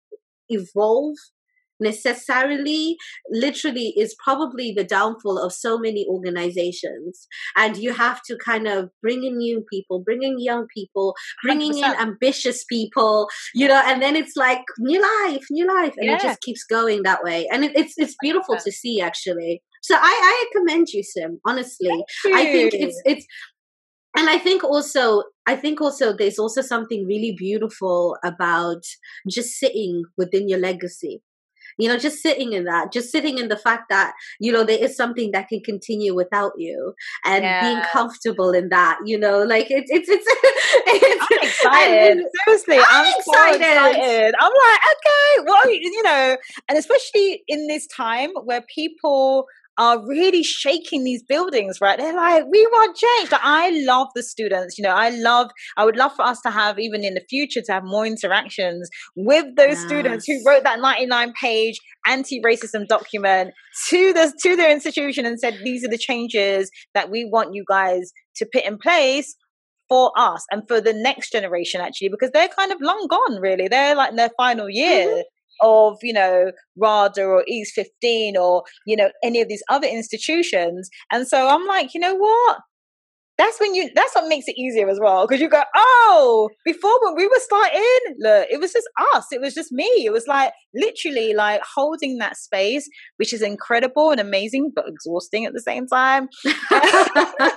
evolve 0.50 1.16
necessarily 1.84 2.98
literally 3.30 3.94
is 3.98 4.16
probably 4.24 4.74
the 4.76 4.84
downfall 4.84 5.38
of 5.38 5.54
so 5.54 5.78
many 5.78 6.06
organizations 6.10 7.28
and 7.56 7.78
you 7.78 7.94
have 7.94 8.22
to 8.24 8.38
kind 8.38 8.68
of 8.68 8.90
bring 9.02 9.24
in 9.24 9.38
new 9.38 9.64
people 9.70 10.00
bring 10.00 10.24
in 10.24 10.40
young 10.40 10.68
people 10.74 11.16
bringing 11.44 11.74
100%. 11.74 11.78
in 11.78 12.00
ambitious 12.00 12.64
people 12.64 13.28
you 13.54 13.68
know 13.68 13.82
and 13.86 14.02
then 14.02 14.16
it's 14.16 14.36
like 14.36 14.62
new 14.80 15.02
life 15.02 15.46
new 15.52 15.68
life 15.68 15.94
and 15.98 16.08
yeah. 16.08 16.16
it 16.16 16.22
just 16.22 16.42
keeps 16.42 16.64
going 16.64 17.04
that 17.04 17.24
way 17.24 17.48
and 17.52 17.64
it, 17.64 17.72
it's 17.76 17.94
it's 17.98 18.16
beautiful 18.22 18.56
100%. 18.56 18.64
to 18.64 18.72
see 18.72 19.02
actually 19.02 19.62
so 19.82 19.96
i 19.96 20.00
i 20.02 20.46
commend 20.56 20.88
you 20.90 21.04
sim 21.04 21.40
honestly 21.46 22.04
i 22.34 22.46
think 22.46 22.74
it's 22.74 23.02
it's 23.06 23.26
and 24.16 24.30
i 24.30 24.38
think 24.38 24.64
also 24.64 25.24
i 25.46 25.56
think 25.56 25.82
also 25.82 26.16
there's 26.16 26.40
also 26.40 26.62
something 26.62 27.06
really 27.06 27.36
beautiful 27.38 28.18
about 28.24 28.84
just 29.30 29.60
sitting 29.60 30.04
within 30.18 30.48
your 30.48 30.60
legacy 30.60 31.22
you 31.78 31.88
know 31.88 31.98
just 31.98 32.22
sitting 32.22 32.54
in 32.54 32.66
that 32.66 32.92
just 32.92 33.12
sitting 33.12 33.38
in 33.38 33.48
the 33.48 33.58
fact 33.58 33.90
that 33.90 34.14
you 34.40 34.52
know 34.52 34.64
there 34.64 34.78
is 34.78 34.96
something 34.96 35.32
that 35.32 35.48
can 35.48 35.62
continue 35.62 36.14
without 36.14 36.54
you 36.58 36.94
and 37.26 37.44
yeah. 37.44 37.62
being 37.62 37.82
comfortable 37.92 38.52
in 38.52 38.70
that 38.70 38.98
you 39.06 39.18
know 39.18 39.44
like 39.44 39.68
it's 39.70 39.90
it's 39.92 40.10
it's, 40.10 40.26
it's 40.88 41.28
I'm 41.32 41.48
excited 41.48 42.26
seriously 42.46 42.78
I'm, 42.78 42.86
I'm 42.90 43.14
excited. 43.18 43.62
So 43.62 43.90
excited 43.90 44.36
I'm 44.40 44.52
like 44.52 44.82
okay 44.96 45.46
well 45.46 45.70
you 45.70 46.04
know 46.04 46.38
and 46.70 46.78
especially 46.78 47.44
in 47.48 47.68
this 47.68 47.88
time 47.88 48.32
where 48.44 48.62
people 48.74 49.48
are 49.78 50.06
really 50.08 50.44
shaking 50.44 51.04
these 51.04 51.24
buildings, 51.24 51.80
right? 51.82 51.98
They're 51.98 52.16
like, 52.16 52.46
we 52.52 52.66
want 52.68 52.96
change. 52.96 53.32
Like, 53.32 53.42
I 53.44 53.72
love 53.86 54.08
the 54.16 54.22
students. 54.22 54.78
You 54.78 54.84
know, 54.84 54.94
I 54.94 55.10
love, 55.10 55.50
I 55.78 55.86
would 55.86 55.96
love 55.96 56.14
for 56.16 56.24
us 56.24 56.42
to 56.42 56.52
have, 56.52 56.78
even 56.80 57.04
in 57.04 57.16
the 57.16 57.24
future, 57.30 57.62
to 57.62 57.72
have 57.72 57.84
more 57.84 58.06
interactions 58.06 58.90
with 59.16 59.46
those 59.56 59.78
yes. 59.78 59.86
students 59.86 60.26
who 60.28 60.40
wrote 60.46 60.64
that 60.64 60.80
99 60.80 61.34
page 61.42 61.80
anti-racism 62.06 62.88
document 62.88 63.52
to 63.90 64.14
the 64.14 64.34
to 64.44 64.56
their 64.56 64.72
institution 64.72 65.26
and 65.26 65.40
said, 65.40 65.58
these 65.64 65.84
are 65.84 65.90
the 65.90 65.98
changes 65.98 66.70
that 66.94 67.10
we 67.10 67.26
want 67.26 67.54
you 67.54 67.64
guys 67.68 68.12
to 68.36 68.48
put 68.54 68.64
in 68.64 68.78
place 68.78 69.36
for 69.90 70.12
us 70.18 70.46
and 70.52 70.64
for 70.68 70.80
the 70.80 70.94
next 70.94 71.32
generation 71.32 71.82
actually 71.82 72.10
because 72.10 72.32
they're 72.32 72.48
kind 72.48 72.72
of 72.72 72.78
long 72.82 73.06
gone 73.10 73.40
really 73.42 73.68
they're 73.68 73.96
like 73.96 74.12
in 74.12 74.16
their 74.16 74.32
final 74.38 74.70
year 74.70 75.08
mm-hmm 75.08 75.22
of, 75.62 75.98
you 76.02 76.14
know, 76.14 76.52
RADA 76.78 77.24
or 77.24 77.44
East 77.48 77.74
15 77.76 78.38
or, 78.38 78.64
you 78.86 78.96
know, 78.96 79.10
any 79.24 79.42
of 79.42 79.48
these 79.48 79.64
other 79.70 79.88
institutions. 79.88 80.90
And 81.12 81.28
so 81.28 81.48
I'm 81.48 81.66
like, 81.66 81.94
you 81.94 82.00
know 82.00 82.16
what? 82.16 82.60
that's 83.38 83.60
when 83.60 83.74
you 83.74 83.90
that's 83.96 84.14
what 84.14 84.28
makes 84.28 84.48
it 84.48 84.58
easier 84.58 84.88
as 84.90 85.00
well 85.02 85.26
because 85.26 85.42
you 85.42 85.50
go 85.50 85.64
oh 85.76 86.50
before 86.66 86.92
when 87.04 87.16
we 87.16 87.28
were 87.28 87.40
starting 87.40 88.16
look 88.20 88.48
it 88.50 88.60
was 88.60 88.72
just 88.72 88.88
us 89.16 89.26
it 89.32 89.42
was 89.42 89.54
just 89.54 89.72
me 89.72 89.86
it 90.06 90.12
was 90.12 90.28
like 90.28 90.54
literally 90.76 91.34
like 91.34 91.62
holding 91.76 92.20
that 92.20 92.38
space 92.38 92.88
which 93.18 93.34
is 93.34 93.42
incredible 93.42 94.12
and 94.12 94.20
amazing 94.20 94.72
but 94.76 94.88
exhausting 94.88 95.46
at 95.46 95.54
the 95.54 95.62
same 95.62 95.88
time 95.88 96.28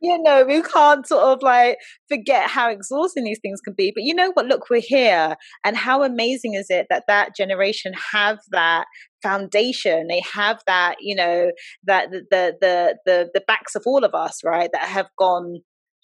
you 0.00 0.20
know 0.22 0.44
we 0.44 0.62
can't 0.62 1.06
sort 1.06 1.24
of 1.24 1.42
like 1.42 1.78
forget 2.08 2.48
how 2.48 2.70
exhausting 2.70 3.24
these 3.24 3.40
things 3.40 3.60
can 3.60 3.74
be 3.76 3.92
but 3.94 4.04
you 4.04 4.14
know 4.14 4.30
what? 4.34 4.46
Look 4.46 4.70
we're 4.70 4.80
here 4.80 5.36
and 5.64 5.76
how 5.76 6.02
amazing 6.02 6.54
is 6.54 6.66
it 6.70 6.86
that 6.90 7.04
that 7.08 7.36
generation 7.36 7.92
have 8.12 8.38
that 8.50 8.86
foundation? 9.22 10.06
They 10.08 10.22
have 10.32 10.60
that 10.66 10.96
you 11.00 11.14
know 11.14 11.50
that 11.84 12.10
the 12.10 12.56
the 12.60 12.98
the 13.04 13.30
the 13.34 13.42
backs 13.46 13.74
of 13.74 13.82
all 13.86 14.04
of 14.04 14.14
us 14.14 14.40
right 14.44 14.70
that 14.72 14.84
have 14.84 15.08
gone 15.18 15.60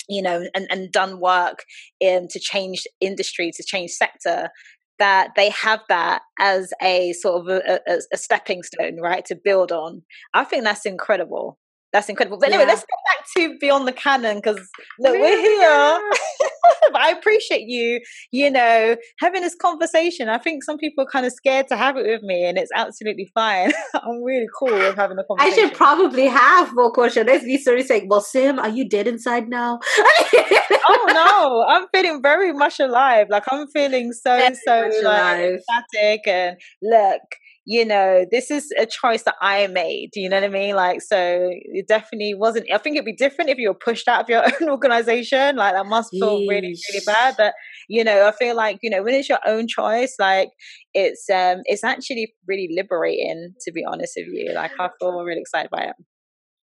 you 0.09 0.23
know 0.23 0.45
and, 0.55 0.67
and 0.71 0.93
done 0.93 1.21
work 1.21 1.65
in 2.01 2.29
to 2.29 2.39
change 2.39 2.85
industry 3.01 3.51
to 3.55 3.65
change 3.65 3.91
sector 3.91 4.51
that 4.99 5.31
they 5.37 5.51
have 5.51 5.81
that 5.89 6.23
as 6.39 6.73
a 6.81 7.13
sort 7.15 7.41
of 7.41 7.49
a, 7.49 7.81
a, 7.89 7.99
a 8.13 8.17
stepping 8.17 8.63
stone 8.63 9.01
right 9.01 9.25
to 9.25 9.35
build 9.35 9.73
on. 9.73 10.03
I 10.35 10.45
think 10.45 10.65
that's 10.65 10.87
incredible 10.87 11.59
that's 11.95 12.09
incredible. 12.09 12.39
But 12.39 12.49
anyway, 12.49 12.65
yeah. 12.65 12.71
let's 12.71 12.81
get 12.81 12.99
back 13.07 13.25
to 13.37 13.59
Beyond 13.61 13.87
the 13.87 13.93
Canon 13.93 14.39
because 14.39 14.69
look, 14.99 15.13
we're 15.13 15.41
here. 15.41 16.11
but 16.93 17.01
I 17.01 17.11
appreciate 17.11 17.65
you, 17.67 18.01
you 18.31 18.51
know, 18.51 18.97
having 19.19 19.43
this 19.43 19.55
conversation. 19.55 20.29
I 20.29 20.39
think 20.39 20.65
some 20.65 20.79
people 20.79 21.05
are 21.05 21.11
kind 21.11 21.27
of 21.27 21.33
scared 21.33 21.69
to 21.69 21.77
have 21.77 21.97
it 21.97 22.07
with 22.07 22.23
me, 22.23 22.45
and 22.45 22.59
it's 22.59 22.71
absolutely 22.75 23.31
fine. 23.35 23.73
I'm 23.95 24.23
really 24.23 24.47
cool 24.59 24.73
with 24.73 24.97
having 24.97 25.19
a 25.19 25.25
conversation. 25.25 25.65
I 25.65 25.69
should 25.69 25.77
probably 25.77 26.27
have 26.27 26.75
more 26.75 26.93
questions. 26.93 27.29
Me 27.45 27.59
sort 27.59 27.79
of 27.79 27.87
saying, 27.87 28.09
Well, 28.09 28.21
Sim, 28.21 28.59
are 28.59 28.69
you 28.69 28.89
dead 28.89 29.07
inside 29.07 29.49
now? 29.49 29.79
oh 29.99 31.07
no, 31.09 31.65
I'm 31.69 31.87
feeling 31.95 32.23
very 32.23 32.53
much 32.53 32.81
alive. 32.81 33.29
Like 33.31 33.45
I'm 33.51 33.67
feeling 33.69 34.13
so, 34.13 34.37
very 34.37 34.55
so 34.65 34.91
like, 35.03 35.41
ecstatic 35.41 36.27
and 36.27 36.57
look 36.83 37.21
you 37.67 37.85
know, 37.85 38.27
this 38.31 38.51
is 38.51 38.71
a 38.79 38.85
choice 38.85 39.23
that 39.23 39.37
I 39.41 39.67
made. 39.69 40.11
You 40.15 40.29
know 40.29 40.37
what 40.37 40.45
I 40.45 40.49
mean? 40.49 40.75
Like, 40.75 41.01
so 41.01 41.17
it 41.51 41.89
definitely 41.89 42.35
wasn't. 42.35 42.67
I 42.73 42.79
think 42.79 42.97
it'd 42.97 43.07
be 43.07 43.15
different 43.15 43.51
if 43.51 43.59
you 43.59 43.69
were 43.69 43.75
pushed 43.75 44.07
out 44.07 44.23
of 44.23 44.29
your 44.29 44.45
own 44.45 44.69
organization. 44.69 45.57
Like, 45.57 45.75
that 45.75 45.87
must 45.87 46.11
feel 46.11 46.41
Yeesh. 46.41 46.49
really, 46.49 46.54
really 46.55 46.77
really 46.91 47.05
bad. 47.07 47.35
But 47.37 47.55
you 47.89 48.05
know, 48.05 48.27
I 48.29 48.33
feel 48.33 48.57
like 48.57 48.79
you 48.83 48.91
know 48.91 49.03
when 49.03 49.15
it's 49.15 49.29
your 49.29 49.41
own 49.47 49.67
choice, 49.69 50.15
like 50.19 50.51
it's 50.95 51.29
um, 51.31 51.63
it's 51.65 51.85
actually 51.85 52.35
really 52.47 52.69
liberating. 52.75 53.55
To 53.65 53.73
be 53.73 53.85
honest 53.85 54.15
with 54.17 54.29
you, 54.33 54.53
like 54.55 54.73
I 54.79 54.91
feel 54.99 55.13
really 55.23 55.41
excited 55.41 55.71
by 55.71 55.85
it 55.85 55.95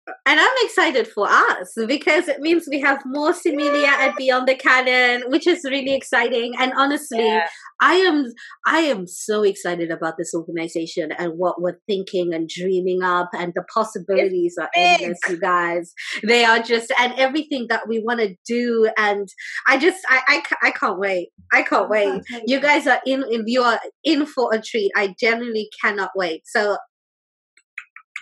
and 0.08 0.40
I'm 0.40 0.56
excited 0.62 1.08
for 1.08 1.28
us 1.28 1.74
because 1.88 2.28
it 2.28 2.40
means 2.40 2.68
we 2.70 2.80
have 2.82 3.02
more 3.06 3.32
Simeilia 3.32 3.84
yeah. 3.84 4.06
and 4.06 4.16
Beyond 4.16 4.48
the 4.48 4.56
Canon, 4.56 5.24
which 5.30 5.48
is 5.48 5.64
really 5.64 5.96
exciting. 5.96 6.54
And 6.60 6.74
honestly, 6.78 7.26
yeah. 7.26 7.48
I 7.82 7.96
am 7.96 8.26
I 8.68 8.80
am 8.82 9.08
so 9.08 9.42
excited 9.42 9.90
about 9.90 10.16
this 10.18 10.34
organization 10.36 11.12
and 11.12 11.34
what 11.38 11.60
we're 11.60 11.80
thinking 11.88 12.34
and 12.34 12.48
dreaming 12.48 13.02
up, 13.02 13.30
and 13.34 13.54
the 13.56 13.64
possibilities 13.74 14.56
are 14.60 14.70
endless, 14.76 15.18
you 15.28 15.40
guys. 15.40 15.94
They 16.24 16.46
are 16.46 16.60
just 16.60 16.94
and 17.00 17.14
everything 17.18 17.66
that 17.70 17.88
we 17.88 18.00
want 18.00 18.20
to 18.20 18.36
do, 18.48 18.90
and 18.98 19.28
I 19.68 19.78
just 19.78 20.00
I, 20.08 20.22
I 20.28 20.68
I 20.68 20.72
can't 20.72 21.00
wait. 21.00 21.30
I 21.52 21.64
can't 21.64 21.90
wait. 21.90 22.22
You 22.46 22.60
guys 22.60 22.86
are 22.86 23.02
in. 23.08 23.24
You 23.48 23.64
are 23.64 23.80
in 24.04 24.28
for 24.28 24.54
a 24.54 24.62
treat. 24.62 24.92
I 24.96 25.16
genuinely 25.20 25.70
cannot 25.84 26.12
wait. 26.16 26.44
So 26.46 26.78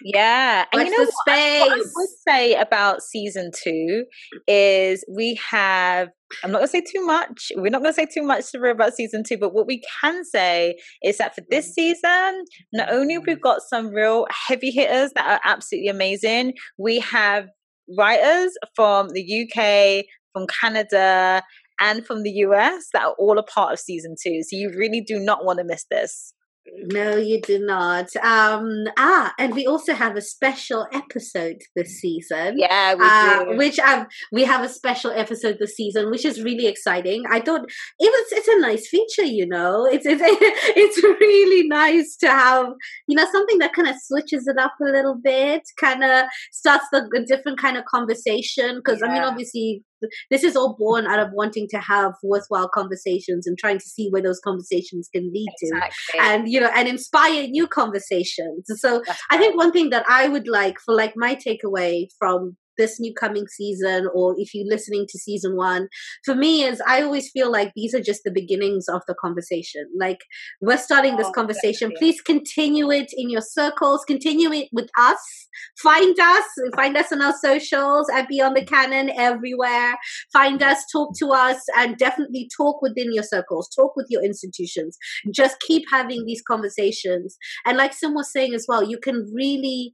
yeah, 0.04 0.66
and 0.72 0.82
you 0.88 0.92
know 0.92 1.06
what, 1.06 1.14
space. 1.28 1.62
what 1.62 1.72
I 1.72 1.78
would 1.78 2.10
say 2.28 2.56
about 2.56 3.02
season 3.02 3.52
two 3.64 4.06
is 4.48 5.04
we 5.10 5.40
have. 5.50 6.10
I'm 6.44 6.52
not 6.52 6.60
going 6.60 6.68
to 6.68 6.72
say 6.72 6.82
too 6.82 7.06
much. 7.06 7.52
We're 7.56 7.70
not 7.70 7.84
going 7.84 7.94
to 7.94 8.02
say 8.02 8.08
too 8.12 8.24
much 8.24 8.46
about 8.56 8.96
season 8.96 9.24
two, 9.24 9.38
but 9.38 9.54
what 9.54 9.68
we 9.68 9.84
can 10.02 10.26
say 10.26 10.76
is 11.04 11.20
that 11.20 11.36
for 11.36 11.42
this 11.50 11.68
mm-hmm. 11.68 11.74
season, 11.74 12.46
not 12.74 12.92
only 12.92 13.20
we've 13.20 13.36
mm-hmm. 13.36 13.42
got 13.42 13.62
some 13.62 13.90
real 13.90 14.26
heavy 14.48 14.72
hitters 14.72 15.12
that 15.16 15.28
are 15.28 15.40
absolutely 15.44 15.90
amazing, 15.90 16.54
we 16.80 17.00
have 17.00 17.50
writers 17.98 18.52
from 18.76 19.10
the 19.10 19.44
UK, 19.44 20.06
from 20.34 20.48
Canada, 20.48 21.44
and 21.80 22.06
from 22.06 22.24
the 22.24 22.32
US 22.32 22.88
that 22.94 23.04
are 23.04 23.16
all 23.20 23.38
a 23.38 23.44
part 23.44 23.74
of 23.74 23.80
season 23.80 24.16
two. 24.22 24.42
So 24.44 24.56
you 24.56 24.72
really 24.76 25.02
do 25.02 25.20
not 25.20 25.46
want 25.46 25.60
to 25.60 25.66
miss 25.66 25.86
this. 25.92 26.34
No, 26.66 27.18
you 27.18 27.42
do 27.42 27.60
not. 27.60 28.16
Um, 28.18 28.86
ah, 28.98 29.34
and 29.38 29.54
we 29.54 29.66
also 29.66 29.94
have 29.94 30.16
a 30.16 30.22
special 30.22 30.88
episode 30.94 31.62
this 31.76 32.00
season. 32.00 32.58
Yeah, 32.58 32.96
we 32.96 33.06
uh, 33.06 33.44
do. 33.44 33.58
Which 33.58 33.80
um, 33.80 34.08
we 34.32 34.46
have 34.46 34.64
a 34.64 34.70
special 34.70 35.12
episode 35.12 35.58
this 35.60 35.76
season, 35.76 36.10
which 36.10 36.24
is 36.24 36.42
really 36.42 36.68
exciting. 36.68 37.26
I 37.30 37.40
don't. 37.40 37.70
It 38.00 38.12
was. 38.12 38.26
It's 38.32 38.48
a 38.48 38.60
nice 38.60 38.88
feature, 38.88 39.24
you 39.24 39.46
know. 39.46 39.86
It's 39.86 40.06
it's 40.06 40.22
it's 40.24 41.04
really 41.04 41.68
nice 41.68 42.16
to 42.18 42.28
have 42.28 42.68
you 43.08 43.18
know 43.18 43.28
something 43.30 43.60
that 43.60 43.74
kind 43.74 43.90
of 43.90 43.96
switches 44.02 44.48
it 44.48 44.58
up 44.58 44.74
a 44.82 44.86
little 44.86 45.16
bit, 45.16 45.64
kind 45.78 46.04
of 46.04 46.26
starts 46.52 46.86
the, 46.94 47.10
a 47.18 47.26
different 47.26 47.60
kind 47.60 47.76
of 47.76 47.84
conversation. 47.86 48.78
Because 48.78 49.02
yeah. 49.02 49.10
I 49.10 49.14
mean, 49.14 49.24
obviously, 49.24 49.84
this 50.30 50.44
is 50.44 50.56
all 50.56 50.76
born 50.78 51.06
out 51.06 51.20
of 51.20 51.30
wanting 51.34 51.68
to 51.70 51.78
have 51.80 52.14
worthwhile 52.24 52.70
conversations 52.70 53.48
and 53.48 53.58
trying 53.58 53.78
to 53.78 53.86
see 53.86 54.10
where 54.10 54.22
those 54.22 54.40
conversations 54.40 55.10
can 55.14 55.32
lead 55.34 55.50
exactly. 55.62 55.92
to 56.12 56.22
and 56.22 56.50
you 56.50 56.60
know 56.60 56.70
and 56.76 56.88
inspire 56.88 57.48
new 57.48 57.68
conversations 57.68 58.70
so 58.76 59.02
right. 59.08 59.18
i 59.30 59.38
think 59.38 59.56
one 59.56 59.72
thing 59.72 59.90
that 59.90 60.06
i 60.10 60.28
would 60.28 60.48
like 60.48 60.80
for 60.80 60.94
like 60.94 61.14
my 61.16 61.36
takeaway 61.36 62.08
from 62.18 62.56
this 62.78 63.00
new 63.00 63.14
coming 63.14 63.48
season 63.48 64.08
or 64.14 64.36
if 64.38 64.54
you're 64.54 64.68
listening 64.68 65.06
to 65.10 65.18
season 65.18 65.56
one 65.56 65.88
for 66.26 66.36
me 66.36 66.64
is 66.64 66.82
i 66.88 67.02
always 67.02 67.30
feel 67.32 67.52
like 67.52 67.72
these 67.76 67.94
are 67.94 68.02
just 68.02 68.24
the 68.24 68.32
beginnings 68.32 68.88
of 68.88 69.02
the 69.08 69.16
conversation. 69.20 69.90
Like 69.98 70.20
we're 70.62 70.78
starting 70.78 71.16
this 71.16 71.28
oh, 71.28 71.32
conversation. 71.32 71.92
please 71.98 72.22
continue 72.22 72.92
it 72.92 73.12
in 73.16 73.30
your 73.30 73.42
circles. 73.42 74.04
Continue 74.06 74.52
it 74.52 74.70
with 74.72 74.90
us. 75.00 75.50
Find 75.82 76.18
us. 76.20 76.46
Find 76.76 76.98
us 76.98 77.12
on 77.12 77.22
our 77.22 77.34
socials 77.34 78.08
at 78.14 78.28
beyond 78.28 78.56
the 78.56 78.66
canon 78.66 79.12
everywhere. 79.18 79.96
Find 80.32 80.62
us. 80.62 80.84
Talk 80.92 81.18
to 81.20 81.30
us 81.30 81.64
and 81.78 81.98
definitely 81.98 82.50
talk 82.56 82.82
within 82.82 83.14
your 83.14 83.24
circles. 83.24 83.70
Talk 83.70 83.96
with 83.96 84.08
your 84.10 84.24
institutions. 84.24 84.98
Just 85.34 85.60
keep 85.60 85.84
having 85.92 86.26
these 86.26 86.44
conversations. 86.48 87.38
And 87.66 87.78
like 87.78 87.94
Sim 87.94 88.14
was 88.14 88.32
saying 88.32 88.54
as 88.54 88.66
well 88.68 88.84
you 88.84 88.98
can 88.98 89.30
really 89.34 89.94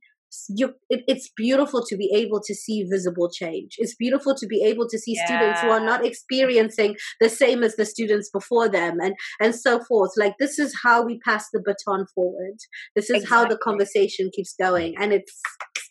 you 0.50 0.74
it, 0.90 1.04
it's 1.08 1.30
beautiful 1.36 1.84
to 1.86 1.98
be 1.98 2.12
able 2.14 2.42
to 2.42 2.54
see 2.54 2.84
visible 2.90 3.30
change 3.32 3.76
it's 3.78 3.96
beautiful 3.96 4.36
to 4.36 4.46
be 4.48 4.64
able 4.64 4.88
to 4.88 4.98
see 4.98 5.16
yeah. 5.16 5.26
students 5.26 5.62
who 5.62 5.70
are 5.70 5.84
not 5.84 6.06
experiencing 6.06 6.96
the 7.20 7.30
same 7.30 7.64
as 7.64 7.76
the 7.76 7.86
students 7.86 8.30
before 8.32 8.70
them 8.70 9.00
and 9.00 9.16
and 9.40 9.56
so 9.56 9.80
forth 9.88 10.12
like 10.18 10.34
this 10.40 10.60
is 10.60 10.76
how 10.84 11.04
we 11.04 11.20
pass 11.20 11.48
the 11.52 11.62
baton 11.66 12.06
forward 12.14 12.58
this 12.96 13.10
is 13.10 13.24
exactly. 13.24 13.36
how 13.36 13.46
the 13.46 13.58
conversation 13.58 14.30
keeps 14.34 14.54
going 14.60 14.96
and 15.00 15.14
it's 15.14 15.42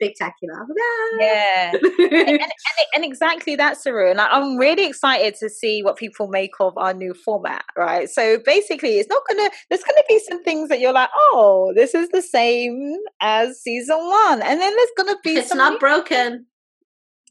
spectacular. 0.00 0.66
Yeah, 1.18 1.72
and, 1.82 1.82
and, 1.82 2.40
and, 2.40 2.50
and, 2.94 3.04
exactly 3.04 3.56
that, 3.56 3.76
Saru. 3.76 4.10
And 4.10 4.20
I'm 4.20 4.56
really 4.56 4.86
excited 4.86 5.34
to 5.40 5.48
see 5.48 5.82
what 5.82 5.96
people 5.96 6.28
make 6.28 6.52
of 6.60 6.76
our 6.76 6.94
new 6.94 7.14
format. 7.14 7.64
Right. 7.76 8.08
So 8.08 8.38
basically, 8.44 8.98
it's 8.98 9.08
not 9.08 9.22
gonna. 9.28 9.50
There's 9.68 9.82
gonna 9.82 10.02
be 10.08 10.20
some 10.28 10.42
things 10.44 10.68
that 10.68 10.80
you're 10.80 10.92
like, 10.92 11.10
oh, 11.16 11.72
this 11.74 11.94
is 11.94 12.08
the 12.10 12.22
same 12.22 12.96
as 13.20 13.60
season 13.60 13.98
one, 13.98 14.27
and 14.32 14.60
then 14.60 14.76
there's 14.76 14.90
gonna 14.96 15.18
be. 15.22 15.34
It's 15.34 15.54
not 15.54 15.80
broken 15.80 16.46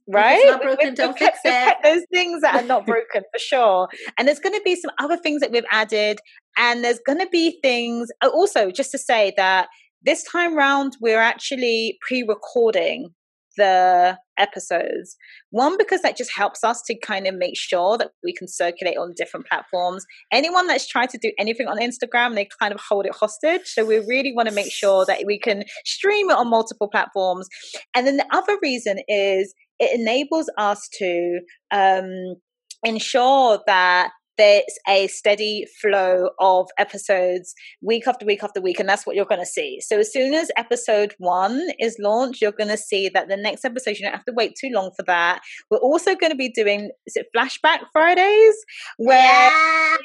right? 0.07 0.39
It's 0.39 0.51
not 0.51 0.61
broken, 0.61 0.93
don't 0.93 1.09
we've 1.09 1.17
fix 1.17 1.39
kept, 1.43 1.79
it. 1.79 1.83
those 1.83 2.03
things 2.13 2.41
that 2.41 2.55
are 2.55 2.65
not 2.65 2.85
broken 2.85 3.23
for 3.31 3.39
sure. 3.39 3.89
And 4.17 4.27
there's 4.27 4.39
going 4.39 4.55
to 4.55 4.61
be 4.63 4.75
some 4.75 4.91
other 4.99 5.17
things 5.17 5.41
that 5.41 5.51
we've 5.51 5.65
added, 5.71 6.19
and 6.57 6.83
there's 6.83 6.99
going 7.05 7.19
to 7.19 7.27
be 7.27 7.59
things. 7.61 8.09
Also, 8.23 8.71
just 8.71 8.91
to 8.91 8.97
say 8.97 9.33
that 9.37 9.67
this 10.03 10.23
time 10.23 10.55
round, 10.55 10.97
we're 11.01 11.19
actually 11.19 11.97
pre 12.01 12.23
recording 12.23 13.13
the 13.57 14.17
episodes. 14.37 15.17
One, 15.49 15.77
because 15.77 16.01
that 16.03 16.15
just 16.15 16.31
helps 16.33 16.63
us 16.63 16.81
to 16.83 16.97
kind 16.99 17.27
of 17.27 17.35
make 17.35 17.57
sure 17.57 17.97
that 17.97 18.11
we 18.23 18.33
can 18.33 18.47
circulate 18.47 18.97
on 18.97 19.13
different 19.17 19.47
platforms. 19.47 20.05
Anyone 20.31 20.67
that's 20.67 20.87
tried 20.87 21.09
to 21.09 21.17
do 21.17 21.31
anything 21.37 21.67
on 21.67 21.79
Instagram, 21.79 22.35
they 22.35 22.47
kind 22.59 22.73
of 22.73 22.79
hold 22.79 23.05
it 23.05 23.15
hostage. 23.15 23.65
So 23.65 23.85
we 23.85 23.97
really 23.99 24.33
want 24.33 24.47
to 24.47 24.55
make 24.55 24.71
sure 24.71 25.05
that 25.05 25.23
we 25.25 25.39
can 25.39 25.63
stream 25.85 26.29
it 26.29 26.37
on 26.37 26.49
multiple 26.49 26.87
platforms. 26.87 27.49
And 27.93 28.07
then 28.07 28.17
the 28.17 28.27
other 28.31 28.57
reason 28.61 28.99
is 29.07 29.53
it 29.79 29.99
enables 29.99 30.49
us 30.57 30.87
to 30.99 31.39
um, 31.71 32.35
ensure 32.83 33.59
that 33.67 34.11
there's 34.37 34.63
a 34.87 35.07
steady 35.07 35.65
flow 35.81 36.29
of 36.39 36.67
episodes 36.77 37.53
week 37.81 38.07
after 38.07 38.25
week 38.25 38.43
after 38.43 38.61
week, 38.61 38.79
and 38.79 38.87
that's 38.87 39.05
what 39.05 39.15
you're 39.15 39.25
going 39.25 39.41
to 39.41 39.45
see. 39.45 39.79
So 39.81 39.99
as 39.99 40.11
soon 40.11 40.33
as 40.33 40.49
episode 40.57 41.13
one 41.17 41.69
is 41.79 41.97
launched, 41.99 42.41
you're 42.41 42.51
going 42.51 42.69
to 42.69 42.77
see 42.77 43.09
that 43.09 43.27
the 43.27 43.37
next 43.37 43.65
episode 43.65 43.97
you 43.97 44.03
don't 44.03 44.13
have 44.13 44.25
to 44.25 44.33
wait 44.33 44.53
too 44.59 44.69
long 44.71 44.91
for 44.95 45.03
that. 45.03 45.41
We're 45.69 45.77
also 45.77 46.15
going 46.15 46.31
to 46.31 46.37
be 46.37 46.49
doing 46.49 46.91
is 47.05 47.15
it 47.15 47.27
flashback 47.35 47.79
Fridays 47.91 48.55
where 48.97 49.17
yeah. 49.17 49.97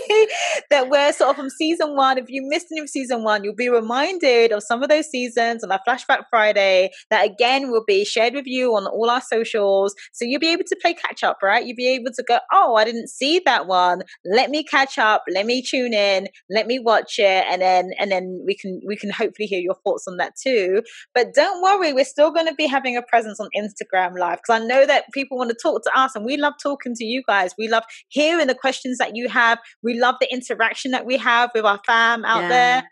that 0.70 0.88
we're 0.88 1.12
sort 1.12 1.30
of 1.30 1.36
from 1.36 1.50
season 1.50 1.96
one. 1.96 2.18
If 2.18 2.26
you 2.28 2.42
missed 2.48 2.66
any 2.70 2.80
of 2.80 2.88
season 2.88 3.22
one, 3.22 3.44
you'll 3.44 3.54
be 3.54 3.68
reminded 3.68 4.52
of 4.52 4.62
some 4.62 4.82
of 4.82 4.88
those 4.88 5.06
seasons 5.06 5.62
on 5.62 5.70
our 5.70 5.80
flashback 5.86 6.24
Friday. 6.30 6.90
That 7.10 7.26
again 7.26 7.70
will 7.70 7.84
be 7.86 8.04
shared 8.04 8.34
with 8.34 8.46
you 8.46 8.74
on 8.76 8.86
all 8.86 9.10
our 9.10 9.20
socials, 9.20 9.94
so 10.12 10.24
you'll 10.24 10.40
be 10.40 10.52
able 10.52 10.64
to 10.64 10.76
play 10.80 10.94
catch 10.94 11.22
up. 11.22 11.38
Right? 11.42 11.64
You'll 11.64 11.76
be 11.76 11.88
able 11.88 12.12
to 12.14 12.24
go, 12.26 12.38
oh, 12.52 12.74
I 12.76 12.84
didn't 12.84 13.08
see 13.08 13.40
that 13.44 13.51
that 13.52 13.66
one. 13.66 14.02
Let 14.24 14.50
me 14.50 14.64
catch 14.64 14.98
up. 14.98 15.22
Let 15.28 15.46
me 15.46 15.62
tune 15.62 15.92
in. 15.92 16.28
Let 16.50 16.66
me 16.66 16.78
watch 16.78 17.18
it, 17.18 17.44
and 17.50 17.60
then 17.60 17.90
and 17.98 18.10
then 18.10 18.42
we 18.46 18.56
can 18.56 18.80
we 18.86 18.96
can 18.96 19.10
hopefully 19.10 19.46
hear 19.46 19.60
your 19.60 19.76
thoughts 19.84 20.06
on 20.08 20.16
that 20.16 20.32
too. 20.42 20.82
But 21.14 21.34
don't 21.34 21.62
worry, 21.62 21.92
we're 21.92 22.04
still 22.04 22.30
going 22.30 22.46
to 22.46 22.54
be 22.54 22.66
having 22.66 22.96
a 22.96 23.02
presence 23.02 23.38
on 23.40 23.48
Instagram 23.56 24.18
Live 24.18 24.38
because 24.38 24.60
I 24.60 24.64
know 24.64 24.86
that 24.86 25.04
people 25.12 25.38
want 25.38 25.50
to 25.50 25.56
talk 25.62 25.82
to 25.84 25.98
us, 25.98 26.14
and 26.14 26.24
we 26.24 26.36
love 26.36 26.54
talking 26.62 26.94
to 26.94 27.04
you 27.04 27.22
guys. 27.26 27.52
We 27.58 27.68
love 27.68 27.84
hearing 28.08 28.46
the 28.46 28.54
questions 28.54 28.98
that 28.98 29.14
you 29.14 29.28
have. 29.28 29.58
We 29.82 29.98
love 29.98 30.16
the 30.20 30.32
interaction 30.32 30.92
that 30.92 31.06
we 31.06 31.16
have 31.18 31.50
with 31.54 31.64
our 31.64 31.80
fam 31.86 32.24
out 32.24 32.42
yeah. 32.42 32.48
there. 32.48 32.82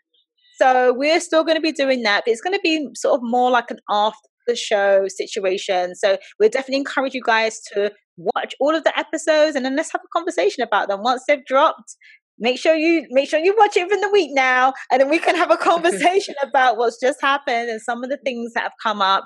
So 0.60 0.92
we're 0.94 1.20
still 1.20 1.42
going 1.42 1.56
to 1.56 1.62
be 1.62 1.72
doing 1.72 2.02
that, 2.02 2.24
but 2.26 2.32
it's 2.32 2.42
going 2.42 2.52
to 2.52 2.60
be 2.62 2.86
sort 2.94 3.14
of 3.14 3.20
more 3.22 3.50
like 3.50 3.70
an 3.70 3.78
after 3.88 4.28
the 4.46 4.56
show 4.56 5.06
situation. 5.08 5.94
So 5.94 6.18
we 6.38 6.48
definitely 6.48 6.78
encourage 6.78 7.14
you 7.14 7.22
guys 7.24 7.60
to 7.72 7.92
watch 8.35 8.54
all 8.61 8.74
of 8.74 8.85
the 8.85 8.98
episodes 8.98 9.56
and 9.56 9.64
then 9.64 9.76
let's 9.76 9.92
have 9.92 10.02
a 10.04 10.18
conversation 10.18 10.62
about 10.62 10.88
them 10.88 11.02
once 11.02 11.24
they've 11.26 11.44
dropped. 11.44 11.96
Make 12.38 12.59
sure 12.59 12.74
you 12.74 13.06
make 13.11 13.28
sure 13.28 13.38
you 13.38 13.54
watch 13.59 13.76
it 13.76 13.85
within 13.85 14.00
the 14.00 14.09
week 14.09 14.30
now, 14.33 14.72
and 14.90 14.98
then 15.00 15.11
we 15.11 15.18
can 15.18 15.37
have 15.37 15.50
a 15.50 15.56
conversation 15.70 16.35
about 16.42 16.78
what's 16.78 16.98
just 16.98 17.20
happened 17.20 17.68
and 17.68 17.83
some 17.83 18.02
of 18.02 18.09
the 18.09 18.16
things 18.24 18.54
that 18.54 18.62
have 18.62 18.72
come 18.83 19.02
up 19.02 19.24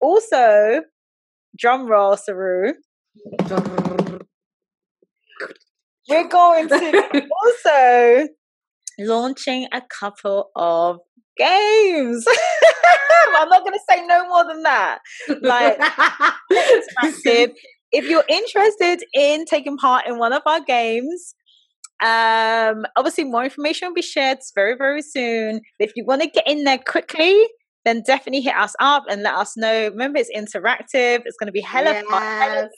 also, 0.00 0.82
drum 1.56 1.86
roll, 1.86 2.16
Saru. 2.16 2.72
We're 6.08 6.28
going 6.28 6.68
to 6.68 7.26
also 7.44 8.28
launching 8.98 9.68
a 9.72 9.82
couple 9.82 10.50
of 10.56 10.98
games. 11.36 12.26
I'm 13.36 13.48
not 13.48 13.62
going 13.62 13.74
to 13.74 13.80
say 13.88 14.06
no 14.06 14.26
more 14.28 14.46
than 14.46 14.62
that. 14.62 14.98
Like, 15.42 15.78
interactive. 16.52 17.52
If 17.92 18.08
you're 18.08 18.24
interested 18.28 19.02
in 19.14 19.44
taking 19.46 19.76
part 19.76 20.06
in 20.06 20.18
one 20.18 20.32
of 20.32 20.42
our 20.46 20.60
games, 20.60 21.34
um, 22.02 22.86
obviously 22.96 23.24
more 23.24 23.44
information 23.44 23.88
will 23.88 23.94
be 23.94 24.02
shared 24.02 24.38
very, 24.54 24.76
very 24.76 25.02
soon. 25.02 25.62
If 25.78 25.92
you 25.96 26.04
want 26.04 26.22
to 26.22 26.28
get 26.28 26.46
in 26.46 26.64
there 26.64 26.78
quickly, 26.78 27.46
then 27.84 28.02
definitely 28.06 28.42
hit 28.42 28.54
us 28.54 28.74
up 28.80 29.04
and 29.08 29.22
let 29.22 29.34
us 29.34 29.56
know. 29.56 29.88
Remember, 29.88 30.18
it's 30.18 30.30
interactive. 30.34 31.22
It's 31.24 31.36
going 31.38 31.46
to 31.46 31.52
be 31.52 31.60
hella 31.60 31.92
yes. 31.92 32.04
fun. 32.08 32.68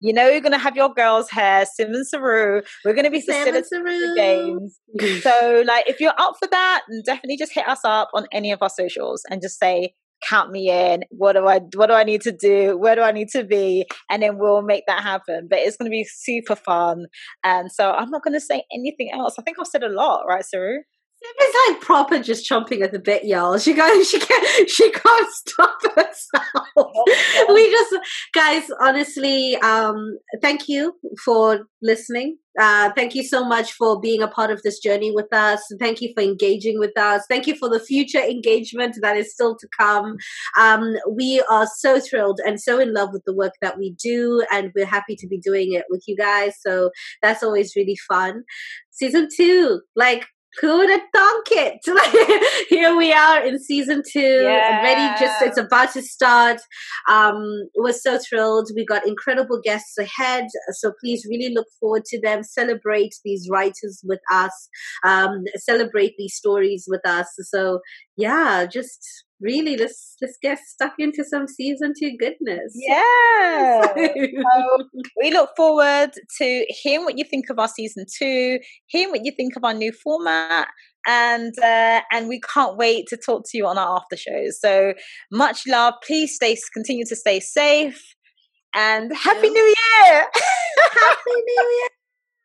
You 0.00 0.12
know, 0.12 0.28
you're 0.28 0.40
going 0.40 0.52
to 0.52 0.58
have 0.58 0.74
your 0.74 0.92
girls' 0.92 1.30
hair, 1.30 1.64
Sim 1.64 1.94
and 1.94 2.04
Saru. 2.04 2.62
We're 2.84 2.92
going 2.92 3.04
to 3.04 3.10
be 3.10 3.20
facilitating 3.20 3.84
the 3.84 4.14
games. 4.16 4.80
so, 5.22 5.62
like, 5.64 5.88
if 5.88 6.00
you're 6.00 6.14
up 6.18 6.34
for 6.40 6.48
that, 6.50 6.82
definitely 7.06 7.36
just 7.36 7.52
hit 7.54 7.68
us 7.68 7.80
up 7.84 8.08
on 8.12 8.26
any 8.32 8.50
of 8.50 8.60
our 8.62 8.68
socials 8.68 9.22
and 9.30 9.40
just 9.40 9.60
say, 9.60 9.94
count 10.28 10.50
me 10.50 10.70
in 10.70 11.02
what 11.10 11.34
do 11.34 11.46
i 11.46 11.60
what 11.74 11.88
do 11.88 11.92
i 11.92 12.04
need 12.04 12.20
to 12.20 12.32
do 12.32 12.76
where 12.78 12.94
do 12.94 13.02
i 13.02 13.12
need 13.12 13.28
to 13.28 13.44
be 13.44 13.84
and 14.10 14.22
then 14.22 14.38
we'll 14.38 14.62
make 14.62 14.84
that 14.86 15.02
happen. 15.02 15.48
But 15.48 15.60
it's 15.60 15.76
going 15.76 15.90
to 15.90 15.90
be 15.90 16.04
super 16.04 16.56
fun. 16.56 17.06
And 17.44 17.70
so 17.70 17.92
i'm 17.92 18.10
not 18.10 18.22
going 18.22 18.34
to 18.34 18.40
say 18.40 18.64
anything 18.72 19.10
else. 19.12 19.36
I 19.38 19.42
think 19.42 19.58
i've 19.60 19.66
said 19.66 19.82
a 19.82 19.88
lot 19.88 20.24
right 20.28 20.44
saru 20.44 20.78
is 21.24 21.54
like 21.68 21.80
proper 21.80 22.18
just 22.20 22.48
chomping 22.48 22.82
at 22.82 22.92
the 22.92 22.98
bit, 22.98 23.24
y'all. 23.24 23.58
She 23.58 23.74
goes, 23.74 24.08
she 24.10 24.20
can't, 24.20 24.70
she 24.70 24.90
can't 24.90 25.32
stop 25.32 25.78
herself. 25.82 26.66
Oh, 26.76 27.52
we 27.54 27.70
just, 27.70 27.94
guys, 28.32 28.70
honestly, 28.80 29.56
um, 29.56 30.18
thank 30.40 30.68
you 30.68 30.94
for 31.24 31.66
listening. 31.80 32.38
Uh, 32.58 32.90
thank 32.94 33.14
you 33.14 33.24
so 33.24 33.44
much 33.44 33.72
for 33.72 33.98
being 33.98 34.22
a 34.22 34.28
part 34.28 34.50
of 34.50 34.62
this 34.62 34.78
journey 34.78 35.10
with 35.10 35.32
us. 35.32 35.62
Thank 35.78 36.02
you 36.02 36.12
for 36.14 36.22
engaging 36.22 36.78
with 36.78 36.96
us. 36.98 37.24
Thank 37.28 37.46
you 37.46 37.56
for 37.56 37.68
the 37.68 37.80
future 37.80 38.18
engagement 38.18 38.96
that 39.00 39.16
is 39.16 39.32
still 39.32 39.56
to 39.56 39.68
come. 39.78 40.16
Um, 40.58 40.96
we 41.10 41.42
are 41.50 41.66
so 41.78 41.98
thrilled 41.98 42.40
and 42.44 42.60
so 42.60 42.78
in 42.78 42.92
love 42.92 43.10
with 43.12 43.24
the 43.24 43.34
work 43.34 43.54
that 43.62 43.78
we 43.78 43.94
do, 44.02 44.44
and 44.52 44.70
we're 44.74 44.86
happy 44.86 45.16
to 45.16 45.26
be 45.26 45.38
doing 45.38 45.72
it 45.72 45.84
with 45.88 46.04
you 46.06 46.16
guys. 46.16 46.54
So 46.60 46.90
that's 47.22 47.42
always 47.42 47.74
really 47.74 47.96
fun. 48.08 48.44
Season 48.90 49.28
two, 49.34 49.80
like 49.96 50.26
who 50.60 50.78
would 50.78 50.90
have 50.90 51.00
thunk 51.14 51.46
it? 51.50 52.66
Here 52.68 52.96
we 52.96 53.12
are 53.12 53.44
in 53.44 53.58
season 53.58 54.02
two, 54.10 54.20
yeah. 54.20 54.82
ready. 54.82 55.20
Just 55.20 55.42
it's 55.42 55.58
about 55.58 55.92
to 55.92 56.02
start. 56.02 56.60
Um, 57.08 57.68
we're 57.76 57.92
so 57.92 58.18
thrilled. 58.18 58.70
We 58.74 58.84
got 58.84 59.06
incredible 59.06 59.60
guests 59.62 59.96
ahead, 59.98 60.46
so 60.72 60.92
please 61.00 61.26
really 61.28 61.54
look 61.54 61.66
forward 61.80 62.04
to 62.06 62.20
them. 62.20 62.42
Celebrate 62.42 63.14
these 63.24 63.48
writers 63.50 64.02
with 64.04 64.20
us. 64.30 64.68
Um, 65.04 65.44
celebrate 65.56 66.14
these 66.18 66.34
stories 66.34 66.84
with 66.88 67.06
us. 67.06 67.28
So 67.42 67.80
yeah, 68.16 68.66
just 68.66 69.24
really 69.42 69.76
let's 69.76 70.16
let's 70.22 70.38
get 70.40 70.58
stuck 70.58 70.94
into 70.98 71.24
some 71.24 71.46
season 71.46 71.92
two 71.98 72.16
goodness. 72.18 72.72
Yeah. 72.74 73.82
so 73.96 74.88
we 75.20 75.32
look 75.32 75.50
forward 75.56 76.12
to 76.38 76.66
hearing 76.68 77.04
what 77.04 77.18
you 77.18 77.24
think 77.24 77.50
of 77.50 77.58
our 77.58 77.68
season 77.68 78.06
two, 78.18 78.58
hearing 78.86 79.10
what 79.10 79.24
you 79.24 79.32
think 79.32 79.56
of 79.56 79.64
our 79.64 79.74
new 79.74 79.92
format. 79.92 80.68
And 81.06 81.52
uh, 81.58 82.00
and 82.12 82.28
we 82.28 82.40
can't 82.40 82.76
wait 82.76 83.08
to 83.08 83.16
talk 83.16 83.42
to 83.50 83.58
you 83.58 83.66
on 83.66 83.76
our 83.76 83.96
after 83.96 84.16
shows. 84.16 84.60
So 84.60 84.94
much 85.32 85.62
love. 85.66 85.94
Please 86.06 86.36
stay, 86.36 86.56
continue 86.72 87.04
to 87.06 87.16
stay 87.16 87.40
safe, 87.40 88.14
and 88.72 89.12
happy 89.14 89.50
New 89.50 89.64
Year! 89.64 90.26
happy 90.92 91.32
New 91.34 91.76
Year! 91.80 91.88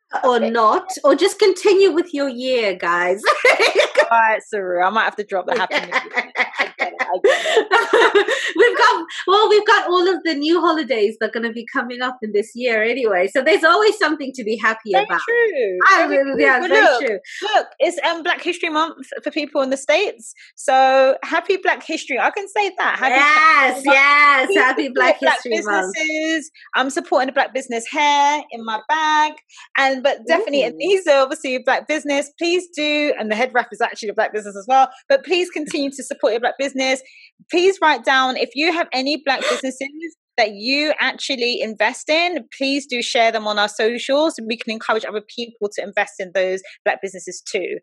or 0.24 0.40
not, 0.40 0.90
or 1.04 1.16
just 1.16 1.40
continue 1.40 1.92
with 1.92 2.14
your 2.14 2.30
year, 2.30 2.74
guys. 2.74 3.22
All 4.12 4.18
right, 4.18 4.42
Saru, 4.48 4.82
I 4.82 4.90
might 4.90 5.04
have 5.04 5.16
to 5.18 5.24
drop 5.24 5.48
the 5.48 5.58
happy. 5.58 5.76
we've 8.56 8.78
got 8.78 9.06
well, 9.28 9.50
we've 9.50 9.66
got 9.66 9.88
all 9.88 10.08
of 10.08 10.24
the 10.24 10.36
new 10.36 10.60
holidays 10.60 11.18
that 11.20 11.30
are 11.30 11.32
going 11.32 11.46
to 11.46 11.54
be 11.54 11.66
coming 11.72 12.02
up 12.02 12.18
in 12.22 12.32
this 12.34 12.52
year 12.56 12.84
anyway. 12.84 13.28
So 13.28 13.42
there's 13.42 13.64
always 13.64 13.98
something 13.98 14.32
to 14.34 14.44
be 14.44 14.58
happy 14.58 14.92
very 14.92 15.06
about. 15.06 15.22
True. 15.28 15.78
I, 15.90 16.08
very 16.08 16.42
yeah, 16.42 16.60
very 16.60 16.82
look, 16.82 17.06
true. 17.06 17.20
Look, 17.44 17.68
it's 17.80 18.00
um, 18.06 18.24
Black 18.24 18.42
History 18.42 18.70
Month 18.70 19.08
for 19.24 19.32
people 19.32 19.62
in 19.62 19.70
the 19.70 19.78
states. 19.78 20.34
So 20.56 21.18
happy 21.24 21.58
Black 21.58 21.84
History! 21.84 22.20
I 22.20 22.32
can 22.32 22.48
say 22.48 22.72
that. 22.78 23.00
Happy 23.00 23.16
yes, 23.16 23.82
yes, 23.86 24.56
happy 24.56 24.90
Black 24.90 25.20
History 25.20 25.62
Black 25.62 25.66
Month. 25.66 25.96
Businesses. 25.96 26.52
I'm 26.76 26.90
supporting 26.90 27.28
the 27.28 27.34
Black 27.34 27.54
business 27.54 27.86
hair 27.90 28.44
in 28.52 28.66
my 28.66 28.80
bag, 28.88 29.34
and 29.78 30.04
but 30.04 30.26
definitely, 30.28 30.64
Ooh. 30.64 30.68
and 30.68 30.80
these 30.80 31.08
are 31.08 31.22
obviously 31.22 31.58
Black 31.60 31.88
business. 31.88 32.32
Please 32.38 32.68
do, 32.76 33.14
and 33.20 33.32
the 33.32 33.36
head 33.36 33.52
wrap 33.54 33.68
is 33.72 33.82
actually 33.82 34.10
a 34.10 34.14
Black 34.14 34.34
business 34.34 34.56
as 34.56 34.66
well. 34.68 34.90
But 35.10 35.24
please 35.26 35.50
continue 35.50 35.92
to 35.92 36.04
support 36.04 36.34
your 36.34 36.40
Black 36.40 36.58
business 36.58 36.97
please 37.50 37.80
write 37.82 38.04
down 38.04 38.38
if 38.38 38.50
you 38.56 38.72
have 38.74 38.88
any 38.94 39.22
black 39.24 39.42
businesses 39.42 40.16
that 40.38 40.52
you 40.52 40.94
actually 41.00 41.62
invest 41.62 42.10
in, 42.10 42.46
please 42.56 42.86
do 42.86 43.02
share 43.02 43.32
them 43.32 43.48
on 43.48 43.58
our 43.58 43.68
socials. 43.68 44.40
We 44.46 44.58
can 44.58 44.72
encourage 44.72 45.04
other 45.04 45.22
people 45.36 45.70
to 45.74 45.84
invest 45.84 46.14
in 46.20 46.32
those 46.34 46.62
black 46.86 47.02
businesses 47.02 47.42
too. 47.42 47.80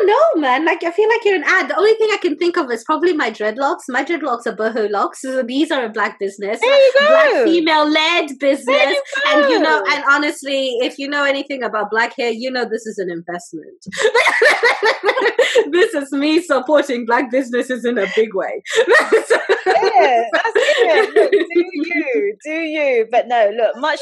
No, 0.00 0.16
man. 0.36 0.64
Like 0.64 0.84
I 0.84 0.90
feel 0.92 1.08
like 1.08 1.24
you're 1.24 1.34
an 1.36 1.44
ad. 1.44 1.68
The 1.68 1.76
only 1.76 1.94
thing 1.94 2.08
I 2.12 2.18
can 2.18 2.36
think 2.36 2.56
of 2.56 2.70
is 2.70 2.84
probably 2.84 3.12
my 3.12 3.30
dreadlocks. 3.30 3.82
My 3.88 4.04
dreadlocks 4.04 4.46
are 4.46 4.54
Boho 4.54 4.88
Locs. 4.90 5.22
So 5.22 5.42
these 5.42 5.70
are 5.70 5.84
a 5.84 5.88
black 5.88 6.18
business. 6.18 6.60
There 6.60 6.70
you 6.70 6.92
go. 7.00 7.06
Black 7.08 7.44
female 7.44 7.90
led 7.90 8.38
business. 8.38 8.66
You 8.68 9.02
and 9.26 9.50
you 9.50 9.58
know, 9.58 9.82
and 9.90 10.04
honestly, 10.08 10.76
if 10.82 10.98
you 10.98 11.08
know 11.08 11.24
anything 11.24 11.62
about 11.64 11.90
black 11.90 12.14
hair, 12.16 12.30
you 12.30 12.50
know 12.50 12.64
this 12.64 12.86
is 12.86 12.98
an 12.98 13.10
investment. 13.10 13.86
this 15.72 15.94
is 15.94 16.12
me 16.12 16.40
supporting 16.42 17.04
black 17.04 17.30
businesses 17.30 17.84
in 17.84 17.98
a 17.98 18.06
big 18.14 18.34
way. 18.34 18.62
yeah, 18.86 20.24
that's 20.32 20.52
it. 20.54 21.14
Look, 21.14 21.30
do 21.30 21.38
you, 21.72 22.36
do 22.44 22.52
you? 22.52 23.06
But 23.10 23.26
no, 23.26 23.50
look, 23.56 23.76
much 23.78 24.00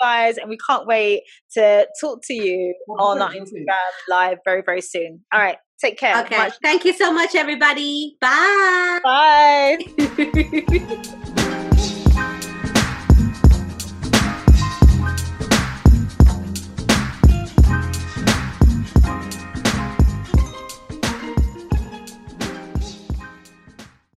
guys, 0.00 0.38
and 0.38 0.48
we 0.48 0.56
can't 0.58 0.86
wait 0.86 1.22
to 1.54 1.88
talk 2.00 2.20
to 2.24 2.34
you 2.34 2.74
on 2.98 3.20
our 3.20 3.32
Instagram 3.32 3.76
live 4.08 4.38
very, 4.44 4.62
very 4.64 4.80
soon. 4.80 5.24
All 5.32 5.40
right, 5.40 5.58
take 5.80 5.98
care. 5.98 6.20
Okay, 6.22 6.36
much. 6.36 6.54
thank 6.62 6.84
you 6.84 6.92
so 6.92 7.12
much, 7.12 7.34
everybody. 7.34 8.16
Bye. 8.20 9.00
Bye. 9.04 11.22